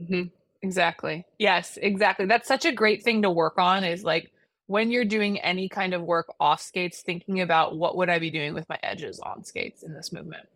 Mm-hmm. 0.00 0.28
Exactly. 0.62 1.26
Yes, 1.38 1.78
exactly. 1.80 2.24
That's 2.24 2.48
such 2.48 2.64
a 2.64 2.72
great 2.72 3.04
thing 3.04 3.22
to 3.22 3.30
work 3.30 3.58
on 3.58 3.84
is 3.84 4.02
like 4.02 4.32
when 4.66 4.90
you're 4.90 5.04
doing 5.04 5.38
any 5.40 5.68
kind 5.68 5.94
of 5.94 6.02
work 6.02 6.32
off 6.40 6.60
skates, 6.60 7.02
thinking 7.02 7.40
about 7.40 7.76
what 7.76 7.96
would 7.96 8.08
I 8.08 8.18
be 8.18 8.30
doing 8.30 8.54
with 8.54 8.68
my 8.68 8.78
edges 8.82 9.20
on 9.20 9.44
skates 9.44 9.82
in 9.82 9.92
this 9.92 10.12
movement. 10.12 10.46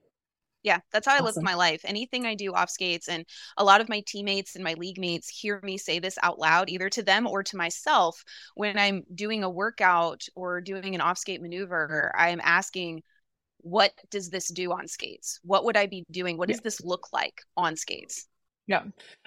Yeah, 0.64 0.80
that's 0.92 1.06
how 1.06 1.16
I 1.16 1.20
live 1.20 1.36
my 1.40 1.54
life. 1.54 1.82
Anything 1.84 2.26
I 2.26 2.34
do 2.34 2.52
off 2.52 2.68
skates, 2.68 3.08
and 3.08 3.24
a 3.56 3.64
lot 3.64 3.80
of 3.80 3.88
my 3.88 4.02
teammates 4.06 4.56
and 4.56 4.64
my 4.64 4.74
league 4.74 4.98
mates 4.98 5.28
hear 5.28 5.60
me 5.62 5.78
say 5.78 5.98
this 6.00 6.18
out 6.22 6.38
loud, 6.38 6.68
either 6.68 6.90
to 6.90 7.02
them 7.02 7.26
or 7.28 7.42
to 7.44 7.56
myself. 7.56 8.24
When 8.54 8.76
I'm 8.76 9.04
doing 9.14 9.44
a 9.44 9.50
workout 9.50 10.24
or 10.34 10.60
doing 10.60 10.94
an 10.94 11.00
off 11.00 11.16
skate 11.16 11.40
maneuver, 11.40 12.12
I 12.16 12.30
am 12.30 12.40
asking, 12.42 13.02
what 13.58 13.92
does 14.10 14.30
this 14.30 14.48
do 14.48 14.72
on 14.72 14.88
skates? 14.88 15.38
What 15.44 15.64
would 15.64 15.76
I 15.76 15.86
be 15.86 16.04
doing? 16.10 16.36
What 16.36 16.48
does 16.48 16.58
yeah. 16.58 16.64
this 16.64 16.80
look 16.80 17.12
like 17.12 17.40
on 17.56 17.76
skates? 17.76 18.26
Yeah. 18.66 18.82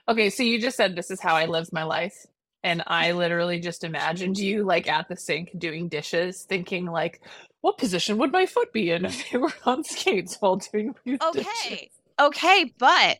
Okay. 0.07 0.29
So 0.29 0.43
you 0.43 0.59
just 0.59 0.77
said 0.77 0.95
this 0.95 1.11
is 1.11 1.21
how 1.21 1.35
I 1.35 1.45
live 1.45 1.71
my 1.71 1.83
life 1.83 2.25
and 2.63 2.83
I 2.87 3.11
literally 3.13 3.59
just 3.59 3.83
imagined 3.83 4.37
you 4.37 4.63
like 4.63 4.87
at 4.87 5.07
the 5.09 5.15
sink 5.15 5.51
doing 5.57 5.87
dishes, 5.87 6.43
thinking 6.43 6.85
like, 6.85 7.21
what 7.61 7.77
position 7.77 8.17
would 8.17 8.31
my 8.31 8.45
foot 8.45 8.73
be 8.73 8.91
in 8.91 9.05
if 9.05 9.31
they 9.31 9.37
were 9.37 9.53
on 9.65 9.83
skates 9.83 10.37
while 10.39 10.57
doing 10.57 10.95
Okay. 11.07 11.41
Dishes? 11.69 11.89
Okay, 12.19 12.71
but 12.77 13.17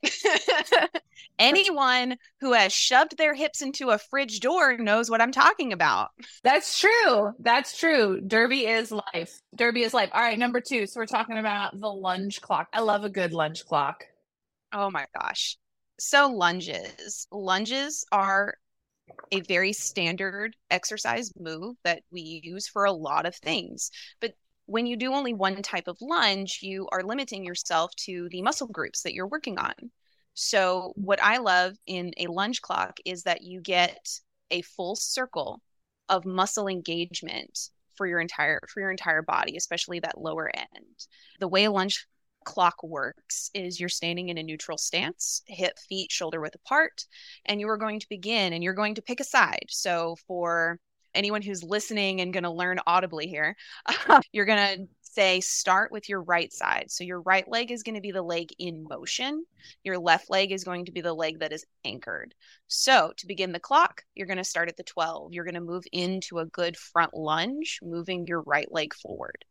anyone 1.39 2.17
who 2.39 2.53
has 2.53 2.71
shoved 2.71 3.17
their 3.17 3.33
hips 3.33 3.62
into 3.62 3.89
a 3.89 3.98
fridge 3.98 4.41
door 4.41 4.77
knows 4.77 5.10
what 5.10 5.21
I'm 5.21 5.31
talking 5.31 5.74
about. 5.74 6.10
That's 6.43 6.79
true. 6.79 7.31
That's 7.39 7.75
true. 7.77 8.21
Derby 8.21 8.67
is 8.67 8.91
life. 8.91 9.41
Derby 9.55 9.81
is 9.81 9.93
life. 9.93 10.12
All 10.13 10.21
right, 10.21 10.38
number 10.38 10.62
two. 10.62 10.86
So 10.86 11.00
we're 11.00 11.07
talking 11.07 11.39
about 11.39 11.79
the 11.79 11.88
lunge 11.88 12.41
clock. 12.41 12.67
I 12.74 12.81
love 12.81 13.03
a 13.03 13.10
good 13.10 13.33
lunge 13.33 13.65
clock. 13.65 14.05
Oh 14.71 14.91
my 14.91 15.07
gosh. 15.19 15.57
So 16.00 16.27
lunges. 16.27 17.27
Lunges 17.31 18.05
are 18.12 18.55
a 19.31 19.41
very 19.41 19.74
standard 19.74 20.55
exercise 20.70 21.31
move 21.39 21.75
that 21.84 22.03
we 22.12 22.41
use 22.43 22.67
for 22.67 22.86
a 22.86 22.91
lot 22.91 23.25
of 23.25 23.36
things. 23.36 23.91
But 24.20 24.34
when 24.65 24.86
you 24.86 24.96
do 24.96 25.13
only 25.13 25.34
one 25.34 25.62
type 25.62 25.88
of 25.88 25.98
lunge, 26.01 26.60
you 26.62 26.88
are 26.91 27.03
limiting 27.03 27.46
yourself 27.46 27.91
to 28.05 28.29
the 28.29 28.41
muscle 28.41 28.67
groups 28.67 29.01
that 29.03 29.13
you're 29.13 29.27
working 29.27 29.58
on. 29.58 29.74
So, 30.34 30.93
what 30.96 31.22
I 31.22 31.38
love 31.38 31.75
in 31.88 32.12
a 32.17 32.27
lunge 32.27 32.62
clock 32.62 32.98
is 33.05 33.24
that 33.24 33.41
you 33.41 33.60
get 33.62 34.08
a 34.50 34.62
full 34.62 34.96
circle 34.96 35.62
of 36.08 36.25
muscle 36.25 36.67
engagement 36.67 37.70
for 37.96 38.08
your 38.08 38.20
entire 38.20 38.62
for 38.67 38.79
your 38.79 38.91
entire 38.91 39.22
body, 39.22 39.58
especially 39.58 40.00
that 40.00 40.17
lower 40.17 40.50
end. 40.55 41.08
The 41.39 41.50
way 41.50 41.65
a 41.65 41.72
lunge 41.72 42.08
clock 42.43 42.83
works 42.83 43.50
is 43.53 43.79
you're 43.79 43.89
standing 43.89 44.29
in 44.29 44.38
a 44.38 44.43
neutral 44.43 44.77
stance, 44.77 45.41
hip, 45.48 45.77
feet, 45.79 46.12
shoulder 46.12 46.41
width 46.41 46.55
apart, 46.55 47.05
and 47.45 47.60
you 47.60 47.69
are 47.69 47.77
going 47.77 48.00
to 48.00 48.10
begin 48.10 48.53
and 48.53 48.63
you're 48.63 48.74
going 48.74 48.95
to 48.95 49.01
pick 49.01 49.19
a 49.19 49.24
side. 49.24 49.65
So 49.69 50.15
for 50.27 50.79
anyone 51.13 51.41
who's 51.41 51.63
listening 51.63 52.21
and 52.21 52.33
going 52.33 52.43
to 52.43 52.51
learn 52.51 52.79
audibly 52.88 53.27
here, 53.27 53.55
you're 54.31 54.45
going 54.45 54.77
to 54.77 54.88
say 55.01 55.41
start 55.41 55.91
with 55.91 56.07
your 56.07 56.21
right 56.21 56.51
side. 56.53 56.86
So 56.89 57.03
your 57.03 57.21
right 57.21 57.48
leg 57.48 57.71
is 57.71 57.83
going 57.83 57.95
to 57.95 58.01
be 58.01 58.12
the 58.12 58.21
leg 58.21 58.50
in 58.60 58.86
motion. 58.89 59.45
Your 59.83 59.98
left 59.98 60.29
leg 60.29 60.51
is 60.51 60.63
going 60.63 60.86
to 60.86 60.91
be 60.91 61.01
the 61.01 61.13
leg 61.13 61.39
that 61.39 61.51
is 61.51 61.65
anchored. 61.83 62.33
So 62.67 63.12
to 63.17 63.27
begin 63.27 63.51
the 63.51 63.60
clock, 63.60 64.03
you're 64.15 64.27
going 64.27 64.38
to 64.38 64.43
start 64.43 64.69
at 64.69 64.77
the 64.77 64.83
12. 64.83 65.33
You're 65.33 65.43
going 65.43 65.55
to 65.55 65.62
move 65.62 65.83
into 65.91 66.39
a 66.39 66.45
good 66.45 66.77
front 66.77 67.13
lunge, 67.13 67.79
moving 67.83 68.25
your 68.25 68.41
right 68.41 68.71
leg 68.71 68.93
forward. 68.93 69.43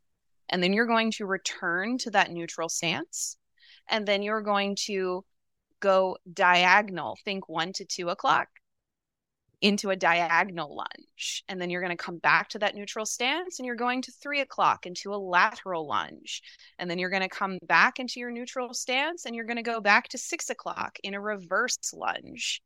And 0.51 0.63
then 0.63 0.73
you're 0.73 0.87
going 0.87 1.13
to 1.13 1.27
return 1.27 1.97
to 1.99 2.11
that 2.11 2.31
neutral 2.31 2.69
stance. 2.69 3.37
And 3.89 4.07
then 4.07 4.23
you're 4.23 4.43
going 4.43 4.77
to 4.87 5.25
go 5.81 6.19
diagonal, 6.33 7.17
think 7.25 7.49
one 7.49 7.73
to 7.75 7.85
two 7.85 8.11
o'clock 8.11 8.49
into 9.61 9.91
a 9.91 9.97
diagonal 9.97 10.75
lunge. 10.75 11.45
And 11.49 11.61
then 11.61 11.71
you're 11.71 11.83
going 11.83 11.97
to 11.97 12.03
come 12.03 12.19
back 12.19 12.49
to 12.51 12.59
that 12.61 12.75
neutral 12.75 13.05
stance 13.05 13.59
and 13.59 13.67
you're 13.67 13.77
going 13.77 14.03
to 14.03 14.13
three 14.13 14.41
o'clock 14.41 14.87
into 14.87 15.15
a 15.15 15.17
lateral 15.17 15.87
lunge. 15.87 16.43
And 16.79 16.91
then 16.91 16.99
you're 16.99 17.11
going 17.11 17.23
to 17.23 17.29
come 17.29 17.59
back 17.67 17.99
into 17.99 18.21
your 18.21 18.31
neutral 18.31 18.73
stance 18.73 19.27
and 19.27 19.35
you're 19.35 19.45
going 19.45 19.57
to 19.57 19.63
go 19.63 19.81
back 19.81 20.09
to 20.09 20.19
six 20.19 20.51
o'clock 20.51 20.99
in 21.03 21.15
a 21.15 21.21
reverse 21.21 21.93
lunge 21.93 22.63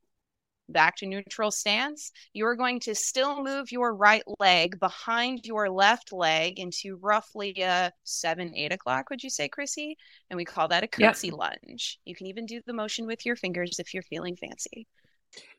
back 0.69 0.97
to 0.97 1.07
neutral 1.07 1.51
stance, 1.51 2.11
you're 2.33 2.57
going 2.57 2.81
to 2.81 2.95
still 2.95 3.43
move 3.43 3.71
your 3.71 3.95
right 3.95 4.25
leg 4.39 4.79
behind 4.81 5.45
your 5.45 5.71
left 5.71 6.13
leg 6.13 6.59
into 6.59 6.97
roughly 6.97 7.55
a 7.61 7.93
seven, 8.05 8.55
eight 8.55 8.73
o'clock, 8.73 9.11
would 9.11 9.23
you 9.23 9.31
say, 9.31 9.49
Krissy? 9.49 9.95
And 10.31 10.37
we 10.37 10.45
call 10.45 10.69
that 10.69 10.85
a 10.85 10.89
curtsy 10.89 11.29
yep. 11.29 11.37
lunge. 11.37 11.99
You 12.05 12.15
can 12.15 12.27
even 12.27 12.47
do 12.47 12.61
the 12.67 12.73
motion 12.73 13.07
with 13.07 13.25
your 13.27 13.37
fingers 13.37 13.79
if 13.79 13.95
you're 13.95 14.03
feeling 14.03 14.37
fancy. 14.37 14.87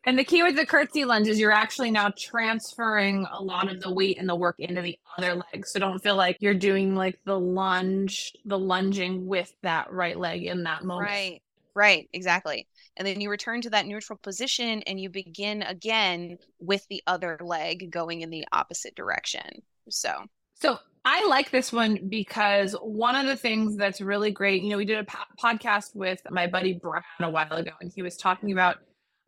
And 0.06 0.18
the 0.18 0.24
key 0.24 0.44
with 0.44 0.56
the 0.56 0.66
curtsy 0.66 1.04
lunge 1.04 1.28
is 1.28 1.40
you're 1.40 1.52
actually 1.52 1.92
now 1.92 2.12
transferring 2.18 3.28
a 3.32 3.42
lot 3.42 3.72
of 3.72 3.82
the 3.82 3.94
weight 3.94 4.20
and 4.20 4.30
the 4.30 4.36
work 4.36 4.56
into 4.60 4.82
the 4.82 4.98
other 5.18 5.36
leg. 5.36 5.66
So 5.66 5.80
don't 5.80 6.00
feel 6.00 6.16
like 6.16 6.38
you're 6.40 6.54
doing 6.54 6.96
like 6.96 7.20
the 7.26 7.40
lunge, 7.40 8.32
the 8.46 8.58
lunging 8.58 9.26
with 9.26 9.52
that 9.64 9.92
right 9.92 10.18
leg 10.18 10.44
in 10.44 10.64
that 10.64 10.84
moment. 10.84 11.10
Right. 11.10 11.42
Right, 11.76 12.08
exactly. 12.14 12.68
And 12.98 13.08
then 13.08 13.22
you 13.22 13.30
return 13.30 13.62
to 13.62 13.70
that 13.72 13.86
neutral 13.86 14.18
position 14.22 14.82
and 14.84 15.00
you 15.00 15.10
begin 15.10 15.62
again 15.62 16.38
with 16.60 16.86
the 16.90 17.04
other 17.08 17.38
leg 17.42 17.92
going 17.92 18.22
in 18.22 18.30
the 18.30 18.46
opposite 18.52 18.96
direction. 18.96 19.62
So, 19.90 20.26
so 20.56 20.80
I 21.04 21.28
like 21.28 21.52
this 21.52 21.72
one 21.72 22.08
because 22.10 22.74
one 22.82 23.16
of 23.16 23.28
the 23.28 23.36
things 23.36 23.78
that's 23.78 24.02
really 24.02 24.32
great, 24.32 24.64
you 24.64 24.70
know, 24.70 24.78
we 24.78 24.86
did 24.86 25.00
a 25.00 25.04
po- 25.04 25.20
podcast 25.42 25.96
with 25.96 26.20
my 26.32 26.48
buddy 26.48 26.74
Brown 26.74 27.04
a 27.20 27.30
while 27.30 27.52
ago, 27.52 27.72
and 27.80 27.92
he 27.94 28.02
was 28.02 28.18
talking 28.18 28.52
about 28.52 28.78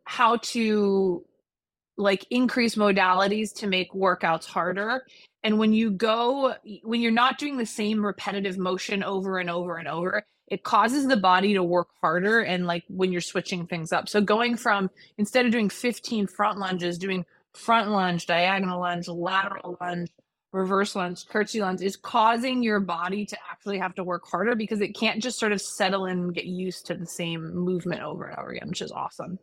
how 0.05 0.37
to 0.37 1.23
like 1.97 2.25
increase 2.29 2.75
modalities 2.75 3.53
to 3.55 3.67
make 3.67 3.91
workouts 3.91 4.45
harder. 4.45 5.03
And 5.43 5.59
when 5.59 5.73
you 5.73 5.91
go, 5.91 6.55
when 6.83 7.01
you're 7.01 7.11
not 7.11 7.37
doing 7.37 7.57
the 7.57 7.65
same 7.65 8.05
repetitive 8.05 8.57
motion 8.57 9.03
over 9.03 9.37
and 9.37 9.49
over 9.49 9.77
and 9.77 9.87
over, 9.87 10.25
it 10.47 10.63
causes 10.63 11.07
the 11.07 11.17
body 11.17 11.53
to 11.53 11.63
work 11.63 11.89
harder 12.01 12.41
and 12.41 12.65
like 12.65 12.83
when 12.87 13.11
you're 13.11 13.21
switching 13.21 13.67
things 13.67 13.91
up. 13.91 14.07
So 14.07 14.21
going 14.21 14.55
from 14.55 14.89
instead 15.17 15.45
of 15.45 15.51
doing 15.51 15.69
15 15.69 16.27
front 16.27 16.59
lunges, 16.59 16.97
doing 16.97 17.25
front 17.53 17.91
lunge, 17.91 18.25
diagonal 18.25 18.79
lunge, 18.79 19.07
lateral 19.07 19.77
lunge, 19.81 20.09
reverse 20.53 20.95
lunge, 20.95 21.27
curtsy 21.27 21.61
lunge 21.61 21.81
is 21.81 21.97
causing 21.97 22.63
your 22.63 22.79
body 22.79 23.25
to 23.25 23.37
actually 23.51 23.77
have 23.77 23.93
to 23.95 24.03
work 24.03 24.25
harder 24.25 24.55
because 24.55 24.79
it 24.79 24.95
can't 24.95 25.21
just 25.21 25.39
sort 25.39 25.51
of 25.51 25.61
settle 25.61 26.05
in 26.05 26.19
and 26.19 26.33
get 26.33 26.45
used 26.45 26.85
to 26.85 26.95
the 26.95 27.05
same 27.05 27.53
movement 27.53 28.01
over 28.01 28.25
and 28.25 28.37
over 28.37 28.49
again, 28.49 28.69
which 28.69 28.81
is 28.81 28.91
awesome. 28.91 29.37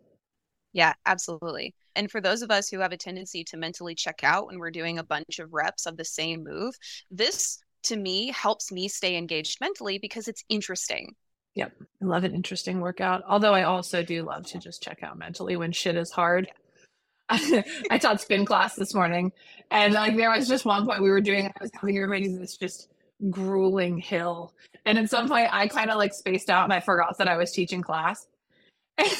Yeah, 0.73 0.94
absolutely. 1.06 1.75
And 1.94 2.11
for 2.11 2.20
those 2.20 2.42
of 2.42 2.50
us 2.50 2.68
who 2.68 2.80
have 2.80 2.92
a 2.92 2.96
tendency 2.96 3.44
to 3.44 3.56
mentally 3.56 3.94
check 3.94 4.25
out 4.25 4.49
when 4.49 4.58
we're 4.58 4.73
doing 4.73 4.99
a 4.99 5.04
bunch 5.04 5.38
of 5.38 5.52
reps 5.52 5.87
of 5.87 5.96
the 5.96 6.04
same 6.04 6.42
move, 6.42 6.75
this 7.11 7.61
to 7.84 7.96
me 7.96 8.32
helps 8.32 8.72
me 8.72 8.88
stay 8.88 9.16
engaged 9.16 9.60
mentally 9.60 9.98
because 9.98 10.28
it's 10.28 10.44
interesting. 10.48 11.14
Yep. 11.54 11.72
I 12.02 12.04
love 12.04 12.24
an 12.24 12.34
interesting 12.34 12.80
workout. 12.80 13.22
Although 13.28 13.54
I 13.54 13.62
also 13.62 14.02
do 14.02 14.22
love 14.22 14.46
to 14.46 14.58
just 14.58 14.82
check 14.82 15.02
out 15.02 15.18
mentally 15.18 15.56
when 15.56 15.72
shit 15.72 15.96
is 15.96 16.10
hard. 16.10 16.50
I 17.28 17.98
taught 18.00 18.20
spin 18.20 18.44
class 18.44 18.74
this 18.74 18.94
morning 18.94 19.32
and 19.70 19.94
like 19.94 20.16
there 20.16 20.30
was 20.30 20.46
just 20.46 20.66
one 20.66 20.84
point 20.84 21.02
we 21.02 21.10
were 21.10 21.22
doing, 21.22 21.46
I 21.46 21.52
was 21.60 21.70
having 21.72 21.96
everybody 21.96 22.28
this 22.28 22.56
just 22.56 22.88
grueling 23.30 23.98
hill. 23.98 24.52
And 24.84 24.98
at 24.98 25.08
some 25.08 25.28
point 25.28 25.48
I 25.50 25.68
kind 25.68 25.90
of 25.90 25.96
like 25.96 26.12
spaced 26.12 26.50
out 26.50 26.64
and 26.64 26.72
I 26.72 26.80
forgot 26.80 27.16
that 27.18 27.28
I 27.28 27.36
was 27.36 27.52
teaching 27.52 27.82
class. 27.82 28.26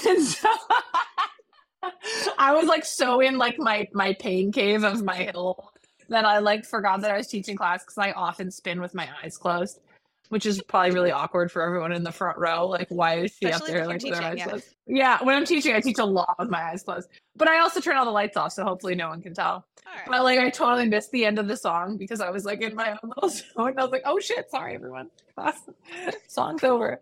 And 0.07 0.23
so 0.23 0.49
I 2.39 2.55
was 2.55 2.67
like 2.67 2.85
so 2.85 3.21
in 3.21 3.39
like 3.39 3.59
my 3.59 3.89
my 3.93 4.15
pain 4.15 4.53
cave 4.53 4.85
of 4.85 5.03
my 5.03 5.17
hill 5.17 5.74
that 6.09 6.25
I 6.25 6.39
like 6.39 6.65
forgot 6.65 7.01
that 7.03 7.11
I 7.11 7.17
was 7.17 7.27
teaching 7.29 7.57
class 7.57 7.83
because 7.85 7.99
I 7.99 8.13
often 8.13 8.51
spin 8.51 8.81
with 8.81 8.95
my 8.95 9.09
eyes 9.23 9.37
closed. 9.37 9.81
which 10.31 10.47
is 10.47 10.61
probably 10.63 10.91
really 10.91 11.11
awkward 11.13 11.53
for 11.53 11.63
everyone 11.63 11.93
in 11.93 12.03
the 12.03 12.11
front 12.11 12.39
row. 12.39 12.67
Like, 12.67 12.89
why 12.89 13.19
is 13.21 13.33
she 13.39 13.47
Especially 13.47 13.73
up 13.73 13.75
there 13.75 13.87
like 13.87 14.03
you're 14.03 14.13
with 14.13 14.21
her 14.21 14.27
eyes 14.27 14.39
yeah. 14.39 14.45
closed? 14.47 14.75
Yeah, 14.87 15.23
when 15.23 15.37
I'm 15.37 15.45
teaching, 15.45 15.75
I 15.75 15.81
teach 15.81 15.99
a 15.99 16.05
lot 16.05 16.35
with 16.39 16.49
my 16.49 16.63
eyes 16.63 16.83
closed. 16.83 17.09
But 17.37 17.49
I 17.49 17.61
also 17.61 17.81
turn 17.81 17.97
all 17.97 18.05
the 18.05 18.11
lights 18.11 18.37
off, 18.37 18.53
so 18.53 18.65
hopefully 18.65 18.95
no 18.95 19.09
one 19.11 19.21
can 19.23 19.35
tell. 19.35 19.67
Right. 19.87 20.07
But 20.09 20.25
like, 20.25 20.39
I 20.41 20.51
totally 20.51 20.89
missed 20.89 21.11
the 21.13 21.25
end 21.27 21.39
of 21.39 21.47
the 21.47 21.57
song 21.57 21.99
because 21.99 22.21
I 22.21 22.31
was 22.31 22.45
like 22.45 22.63
in 22.63 22.75
my 22.75 22.93
own 22.93 23.13
little 23.15 23.29
zone. 23.29 23.69
And 23.69 23.79
I 23.79 23.83
was 23.83 23.93
like, 23.93 24.03
oh 24.07 24.19
shit, 24.19 24.51
sorry 24.51 24.75
everyone, 24.75 25.11
song's 26.27 26.65
over. 26.65 27.01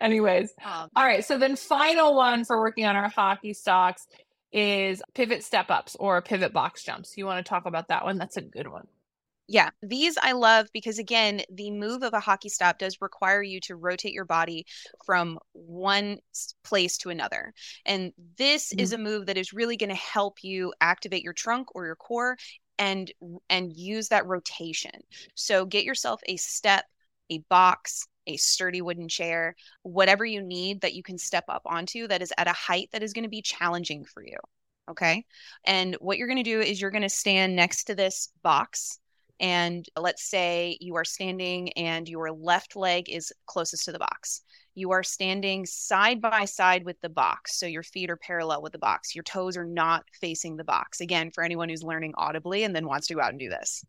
Anyways, 0.00 0.52
Um, 0.64 0.90
all 0.96 1.04
right. 1.04 1.24
So 1.24 1.38
then, 1.38 1.56
final 1.56 2.14
one 2.14 2.44
for 2.44 2.58
working 2.58 2.84
on 2.84 2.96
our 2.96 3.08
hockey 3.08 3.52
stops 3.54 4.06
is 4.54 5.02
pivot 5.14 5.42
step 5.42 5.68
ups 5.68 5.96
or 5.98 6.22
pivot 6.22 6.52
box 6.52 6.84
jumps. 6.84 7.18
You 7.18 7.26
want 7.26 7.44
to 7.44 7.48
talk 7.48 7.66
about 7.66 7.88
that 7.88 8.04
one? 8.04 8.16
That's 8.16 8.36
a 8.36 8.42
good 8.42 8.68
one. 8.68 8.86
Yeah, 9.46 9.70
these 9.82 10.16
I 10.22 10.32
love 10.32 10.68
because 10.72 10.98
again, 10.98 11.42
the 11.52 11.70
move 11.70 12.02
of 12.02 12.14
a 12.14 12.20
hockey 12.20 12.48
stop 12.48 12.78
does 12.78 13.02
require 13.02 13.42
you 13.42 13.60
to 13.62 13.76
rotate 13.76 14.14
your 14.14 14.24
body 14.24 14.64
from 15.04 15.38
one 15.52 16.18
place 16.62 16.96
to 16.98 17.10
another. 17.10 17.52
And 17.84 18.12
this 18.38 18.72
is 18.72 18.92
mm-hmm. 18.92 19.00
a 19.00 19.04
move 19.04 19.26
that 19.26 19.36
is 19.36 19.52
really 19.52 19.76
going 19.76 19.90
to 19.90 19.96
help 19.96 20.42
you 20.42 20.72
activate 20.80 21.22
your 21.22 21.34
trunk 21.34 21.68
or 21.74 21.84
your 21.84 21.96
core 21.96 22.38
and 22.78 23.12
and 23.50 23.76
use 23.76 24.08
that 24.08 24.26
rotation. 24.26 25.02
So 25.34 25.66
get 25.66 25.84
yourself 25.84 26.22
a 26.26 26.36
step, 26.36 26.86
a 27.28 27.38
box, 27.50 28.06
a 28.26 28.36
sturdy 28.36 28.82
wooden 28.82 29.08
chair, 29.08 29.54
whatever 29.82 30.24
you 30.24 30.42
need 30.42 30.80
that 30.82 30.94
you 30.94 31.02
can 31.02 31.18
step 31.18 31.44
up 31.48 31.62
onto 31.66 32.06
that 32.08 32.22
is 32.22 32.32
at 32.38 32.48
a 32.48 32.52
height 32.52 32.88
that 32.92 33.02
is 33.02 33.12
going 33.12 33.24
to 33.24 33.28
be 33.28 33.42
challenging 33.42 34.04
for 34.04 34.22
you. 34.22 34.36
Okay? 34.90 35.24
And 35.64 35.96
what 36.00 36.18
you're 36.18 36.28
going 36.28 36.42
to 36.42 36.42
do 36.42 36.60
is 36.60 36.80
you're 36.80 36.90
going 36.90 37.02
to 37.02 37.08
stand 37.08 37.56
next 37.56 37.84
to 37.84 37.94
this 37.94 38.30
box 38.42 38.98
and 39.40 39.86
let's 39.98 40.22
say 40.22 40.78
you 40.80 40.94
are 40.96 41.04
standing 41.04 41.72
and 41.72 42.08
your 42.08 42.30
left 42.30 42.76
leg 42.76 43.08
is 43.10 43.32
closest 43.46 43.84
to 43.84 43.92
the 43.92 43.98
box. 43.98 44.42
You 44.74 44.92
are 44.92 45.02
standing 45.02 45.66
side 45.66 46.20
by 46.20 46.44
side 46.44 46.84
with 46.84 47.00
the 47.00 47.08
box. 47.08 47.58
So 47.58 47.66
your 47.66 47.82
feet 47.82 48.10
are 48.10 48.16
parallel 48.16 48.62
with 48.62 48.72
the 48.72 48.78
box. 48.78 49.14
Your 49.14 49.24
toes 49.24 49.56
are 49.56 49.64
not 49.64 50.04
facing 50.20 50.56
the 50.56 50.64
box. 50.64 51.00
Again, 51.00 51.30
for 51.30 51.42
anyone 51.42 51.68
who's 51.68 51.82
learning 51.82 52.14
audibly 52.16 52.64
and 52.64 52.74
then 52.74 52.86
wants 52.86 53.08
to 53.08 53.14
go 53.14 53.20
out 53.20 53.30
and 53.30 53.38
do 53.38 53.48
this. 53.48 53.84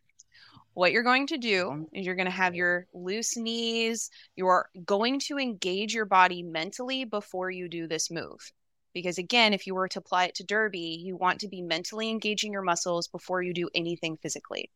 What 0.75 0.91
you're 0.91 1.03
going 1.03 1.27
to 1.27 1.37
do 1.37 1.63
mm-hmm. 1.67 1.95
is 1.95 2.05
you're 2.05 2.15
going 2.15 2.25
to 2.25 2.31
have 2.31 2.53
your 2.53 2.85
loose 2.93 3.37
knees. 3.37 4.09
You're 4.35 4.69
going 4.85 5.21
to 5.21 5.39
engage 5.39 5.93
your 5.93 6.05
body 6.05 6.43
mentally 6.43 7.05
before 7.05 7.49
you 7.49 7.69
do 7.69 7.87
this 7.87 8.11
move. 8.11 8.51
Because 8.93 9.17
again, 9.17 9.53
if 9.53 9.65
you 9.67 9.73
were 9.73 9.87
to 9.87 9.99
apply 9.99 10.25
it 10.25 10.35
to 10.35 10.43
Derby, 10.43 11.01
you 11.01 11.15
want 11.15 11.39
to 11.39 11.47
be 11.47 11.61
mentally 11.61 12.09
engaging 12.09 12.51
your 12.51 12.61
muscles 12.61 13.07
before 13.07 13.41
you 13.41 13.53
do 13.53 13.69
anything 13.73 14.17
physically. 14.17 14.69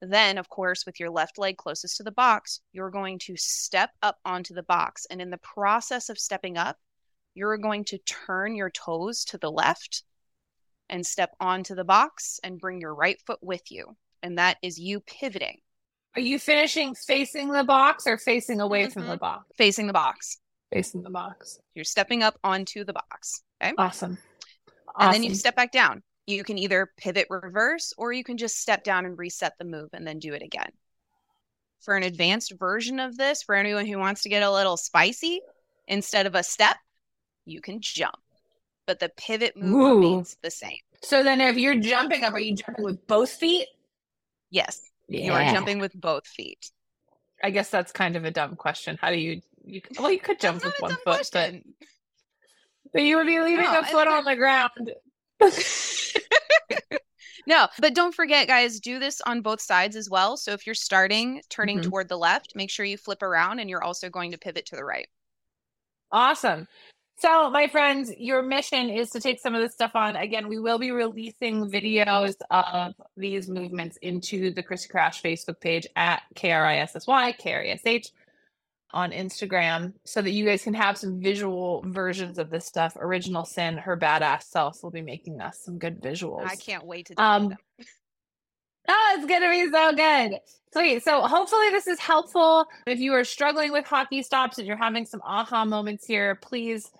Then, 0.00 0.38
of 0.38 0.48
course, 0.48 0.86
with 0.86 0.98
your 0.98 1.10
left 1.10 1.36
leg 1.36 1.58
closest 1.58 1.98
to 1.98 2.02
the 2.02 2.10
box, 2.10 2.60
you're 2.72 2.90
going 2.90 3.18
to 3.20 3.36
step 3.36 3.90
up 4.00 4.16
onto 4.24 4.54
the 4.54 4.62
box. 4.62 5.06
And 5.10 5.20
in 5.20 5.28
the 5.28 5.36
process 5.36 6.08
of 6.08 6.18
stepping 6.18 6.56
up, 6.56 6.78
you're 7.34 7.58
going 7.58 7.84
to 7.86 7.98
turn 7.98 8.54
your 8.54 8.70
toes 8.70 9.26
to 9.26 9.38
the 9.38 9.52
left 9.52 10.02
and 10.88 11.06
step 11.06 11.36
onto 11.40 11.74
the 11.74 11.84
box 11.84 12.40
and 12.42 12.58
bring 12.58 12.80
your 12.80 12.94
right 12.94 13.20
foot 13.26 13.40
with 13.42 13.70
you. 13.70 13.96
And 14.24 14.38
that 14.38 14.56
is 14.62 14.78
you 14.78 15.00
pivoting, 15.00 15.58
Are 16.16 16.20
you 16.22 16.38
finishing 16.38 16.94
facing 16.94 17.50
the 17.50 17.62
box 17.62 18.06
or 18.06 18.16
facing 18.16 18.58
away 18.62 18.88
from 18.88 19.06
the 19.06 19.16
Mhm. 19.16 19.20
box? 19.20 19.44
facing 19.54 19.86
the 19.86 19.92
box. 19.92 20.38
Facing 20.72 21.02
the 21.02 21.10
box. 21.10 21.60
You're 21.74 21.84
stepping 21.84 22.22
up 22.22 22.38
onto 22.42 22.84
the 22.84 22.94
box. 22.94 23.42
Okay. 23.62 23.74
Awesome. 23.76 24.16
And 24.98 25.12
then 25.12 25.22
you 25.22 25.34
step 25.34 25.56
back 25.56 25.72
down. 25.72 26.02
You 26.26 26.42
can 26.42 26.56
either 26.56 26.90
pivot 26.96 27.26
reverse 27.28 27.92
or 27.98 28.14
you 28.14 28.24
can 28.24 28.38
just 28.38 28.56
step 28.58 28.82
down 28.82 29.04
and 29.04 29.18
reset 29.18 29.58
the 29.58 29.64
move 29.66 29.90
and 29.92 30.06
then 30.06 30.20
do 30.20 30.32
it 30.32 30.42
again. 30.42 30.70
For 31.82 31.96
an 31.96 32.02
advanced 32.02 32.52
version 32.58 33.00
of 33.00 33.18
this, 33.18 33.42
for 33.42 33.54
anyone 33.54 33.84
who 33.84 33.98
wants 33.98 34.22
to 34.22 34.30
get 34.30 34.42
a 34.42 34.50
little 34.50 34.78
spicy, 34.78 35.42
instead 35.86 36.24
of 36.24 36.34
a 36.34 36.42
step, 36.42 36.78
you 37.44 37.60
can 37.60 37.82
jump. 37.82 38.16
But 38.86 39.00
the 39.00 39.10
pivot 39.10 39.54
move 39.54 39.74
Ooh. 39.74 39.94
remains 39.96 40.38
the 40.40 40.50
same. 40.50 40.78
So 41.02 41.22
then, 41.22 41.42
if 41.42 41.58
you're 41.58 41.78
jumping 41.78 42.24
up, 42.24 42.32
are 42.32 42.38
you 42.40 42.56
jumping 42.56 42.84
with 42.84 43.06
both 43.06 43.30
feet? 43.30 43.68
Yes, 44.54 44.80
you 45.08 45.32
are 45.32 45.42
jumping 45.50 45.80
with 45.80 46.00
both 46.00 46.28
feet. 46.28 46.70
I 47.42 47.50
guess 47.50 47.70
that's 47.70 47.90
kind 47.90 48.14
of 48.14 48.24
a 48.24 48.30
dumb 48.30 48.54
question. 48.54 48.96
How 49.00 49.10
do 49.10 49.16
you? 49.16 49.42
You 49.64 49.80
well, 49.98 50.12
you 50.12 50.20
could 50.20 50.38
jump 50.38 50.62
with 50.62 50.76
one 50.78 50.92
foot, 51.04 51.28
dumb 51.32 51.32
but, 51.32 51.54
but 52.92 53.02
you 53.02 53.16
would 53.16 53.26
be 53.26 53.40
leaving 53.40 53.64
No, 53.64 53.80
a 53.80 53.82
I 53.82 53.90
foot 53.90 54.06
on 54.06 54.24
the 54.24 54.36
ground. 54.36 54.92
no, 57.48 57.66
but 57.80 57.96
don't 57.96 58.14
forget, 58.14 58.46
guys, 58.46 58.78
do 58.78 59.00
this 59.00 59.20
on 59.22 59.40
both 59.40 59.60
sides 59.60 59.96
as 59.96 60.08
well. 60.08 60.36
So 60.36 60.52
if 60.52 60.66
you're 60.66 60.76
starting 60.76 61.42
turning 61.48 61.80
Mhm. 61.80 61.90
toward 61.90 62.08
the 62.08 62.16
left, 62.16 62.54
make 62.54 62.70
sure 62.70 62.86
you 62.86 62.96
flip 62.96 63.22
around 63.24 63.58
and 63.58 63.68
you're 63.68 63.82
also 63.82 64.08
going 64.08 64.30
to 64.30 64.38
pivot 64.38 64.66
to 64.66 64.76
the 64.76 64.84
right. 64.84 65.08
Awesome. 66.12 66.68
So, 67.16 67.48
my 67.50 67.68
friends, 67.68 68.12
your 68.18 68.42
mission 68.42 68.90
is 68.90 69.10
to 69.10 69.20
take 69.20 69.40
some 69.40 69.54
of 69.54 69.62
this 69.62 69.72
stuff 69.72 69.92
on. 69.94 70.16
Again, 70.16 70.48
we 70.48 70.58
will 70.58 70.78
be 70.78 70.90
releasing 70.90 71.70
videos 71.70 72.34
of 72.50 72.94
these 73.16 73.48
movements 73.48 73.96
into 74.02 74.52
the 74.52 74.62
Krissy 74.62 74.90
Krash 74.90 75.22
Facebook 75.22 75.60
page 75.60 75.86
at 75.96 76.22
K-R-I-S-S-Y, 76.34 77.32
K-R-I-S-H 77.38 78.10
on 78.92 79.10
Instagram 79.10 79.92
so 80.04 80.22
that 80.22 80.30
you 80.30 80.44
guys 80.44 80.62
can 80.62 80.74
have 80.74 80.96
some 80.96 81.20
visual 81.20 81.82
versions 81.86 82.38
of 82.38 82.50
this 82.50 82.64
stuff. 82.64 82.96
Original 83.00 83.44
Sin, 83.44 83.76
her 83.76 83.96
badass 83.96 84.44
self 84.44 84.82
will 84.82 84.90
be 84.92 85.02
making 85.02 85.40
us 85.40 85.58
some 85.60 85.78
good 85.78 86.00
visuals. 86.00 86.46
I 86.46 86.54
can't 86.56 86.84
wait 86.86 87.06
to 87.06 87.14
do 87.14 87.22
Um, 87.22 87.48
them. 87.50 87.58
Oh, 88.86 89.16
it's 89.16 89.26
gonna 89.26 89.50
be 89.50 89.68
so 89.70 89.92
good. 89.94 90.38
Sweet. 90.72 91.02
So 91.02 91.22
hopefully 91.22 91.70
this 91.70 91.86
is 91.86 91.98
helpful. 91.98 92.66
If 92.86 93.00
you 93.00 93.14
are 93.14 93.24
struggling 93.24 93.72
with 93.72 93.86
hockey 93.86 94.22
stops 94.22 94.58
and 94.58 94.66
you're 94.66 94.76
having 94.76 95.06
some 95.06 95.22
aha 95.24 95.64
moments 95.64 96.06
here, 96.06 96.36
please 96.36 96.92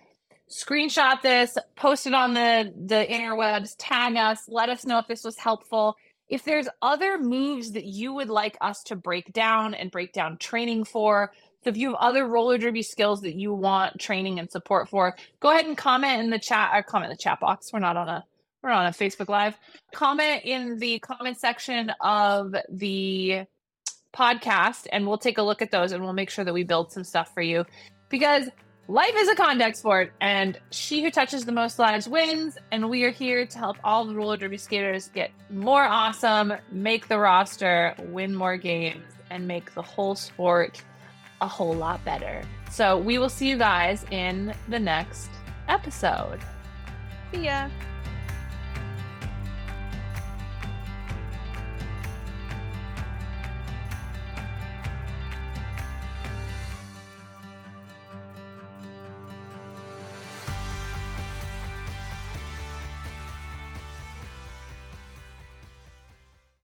screenshot 0.50 1.22
this, 1.22 1.56
post 1.76 2.06
it 2.06 2.14
on 2.14 2.34
the 2.34 2.72
the 2.86 3.06
interwebs, 3.08 3.74
tag 3.78 4.16
us, 4.16 4.44
let 4.48 4.68
us 4.68 4.84
know 4.84 4.98
if 4.98 5.06
this 5.06 5.24
was 5.24 5.38
helpful. 5.38 5.96
If 6.28 6.44
there's 6.44 6.68
other 6.80 7.18
moves 7.18 7.72
that 7.72 7.84
you 7.84 8.14
would 8.14 8.30
like 8.30 8.56
us 8.60 8.82
to 8.84 8.96
break 8.96 9.32
down 9.32 9.74
and 9.74 9.90
break 9.90 10.12
down 10.12 10.38
training 10.38 10.84
for, 10.84 11.32
so 11.62 11.70
if 11.70 11.76
you 11.76 11.90
have 11.90 11.96
other 12.00 12.26
roller 12.26 12.58
derby 12.58 12.82
skills 12.82 13.22
that 13.22 13.36
you 13.36 13.52
want 13.54 13.98
training 13.98 14.38
and 14.38 14.50
support 14.50 14.88
for, 14.88 15.16
go 15.40 15.50
ahead 15.50 15.66
and 15.66 15.76
comment 15.76 16.20
in 16.20 16.30
the 16.30 16.38
chat 16.38 16.70
or 16.74 16.82
comment 16.82 17.10
in 17.10 17.16
the 17.16 17.22
chat 17.22 17.40
box. 17.40 17.72
We're 17.72 17.78
not 17.80 17.96
on 17.96 18.08
a 18.08 18.24
we're 18.62 18.70
on 18.70 18.86
a 18.86 18.90
Facebook 18.90 19.28
Live. 19.28 19.58
Comment 19.94 20.40
in 20.44 20.78
the 20.78 20.98
comment 21.00 21.38
section 21.38 21.90
of 22.00 22.54
the 22.70 23.44
podcast, 24.14 24.86
and 24.92 25.06
we'll 25.06 25.18
take 25.18 25.36
a 25.38 25.42
look 25.42 25.60
at 25.60 25.70
those 25.70 25.92
and 25.92 26.02
we'll 26.02 26.14
make 26.14 26.30
sure 26.30 26.44
that 26.44 26.54
we 26.54 26.64
build 26.64 26.90
some 26.90 27.04
stuff 27.04 27.32
for 27.34 27.42
you. 27.42 27.66
Because 28.08 28.48
life 28.88 29.14
is 29.16 29.28
a 29.28 29.34
contact 29.34 29.76
sport, 29.76 30.12
and 30.20 30.58
she 30.70 31.02
who 31.02 31.10
touches 31.10 31.44
the 31.44 31.52
most 31.52 31.78
lives 31.78 32.08
wins. 32.08 32.58
And 32.70 32.88
we 32.90 33.04
are 33.04 33.10
here 33.10 33.46
to 33.46 33.58
help 33.58 33.76
all 33.84 34.04
the 34.04 34.14
roller 34.14 34.36
derby 34.36 34.58
skaters 34.58 35.08
get 35.08 35.30
more 35.50 35.84
awesome, 35.84 36.54
make 36.70 37.08
the 37.08 37.18
roster, 37.18 37.94
win 38.08 38.34
more 38.34 38.56
games, 38.56 39.04
and 39.30 39.46
make 39.46 39.74
the 39.74 39.82
whole 39.82 40.14
sport 40.14 40.82
a 41.40 41.48
whole 41.48 41.74
lot 41.74 42.04
better. 42.04 42.42
So 42.70 42.98
we 42.98 43.18
will 43.18 43.28
see 43.28 43.48
you 43.48 43.58
guys 43.58 44.04
in 44.10 44.54
the 44.68 44.78
next 44.78 45.30
episode. 45.68 46.40
See 47.32 47.44
ya. 47.44 47.68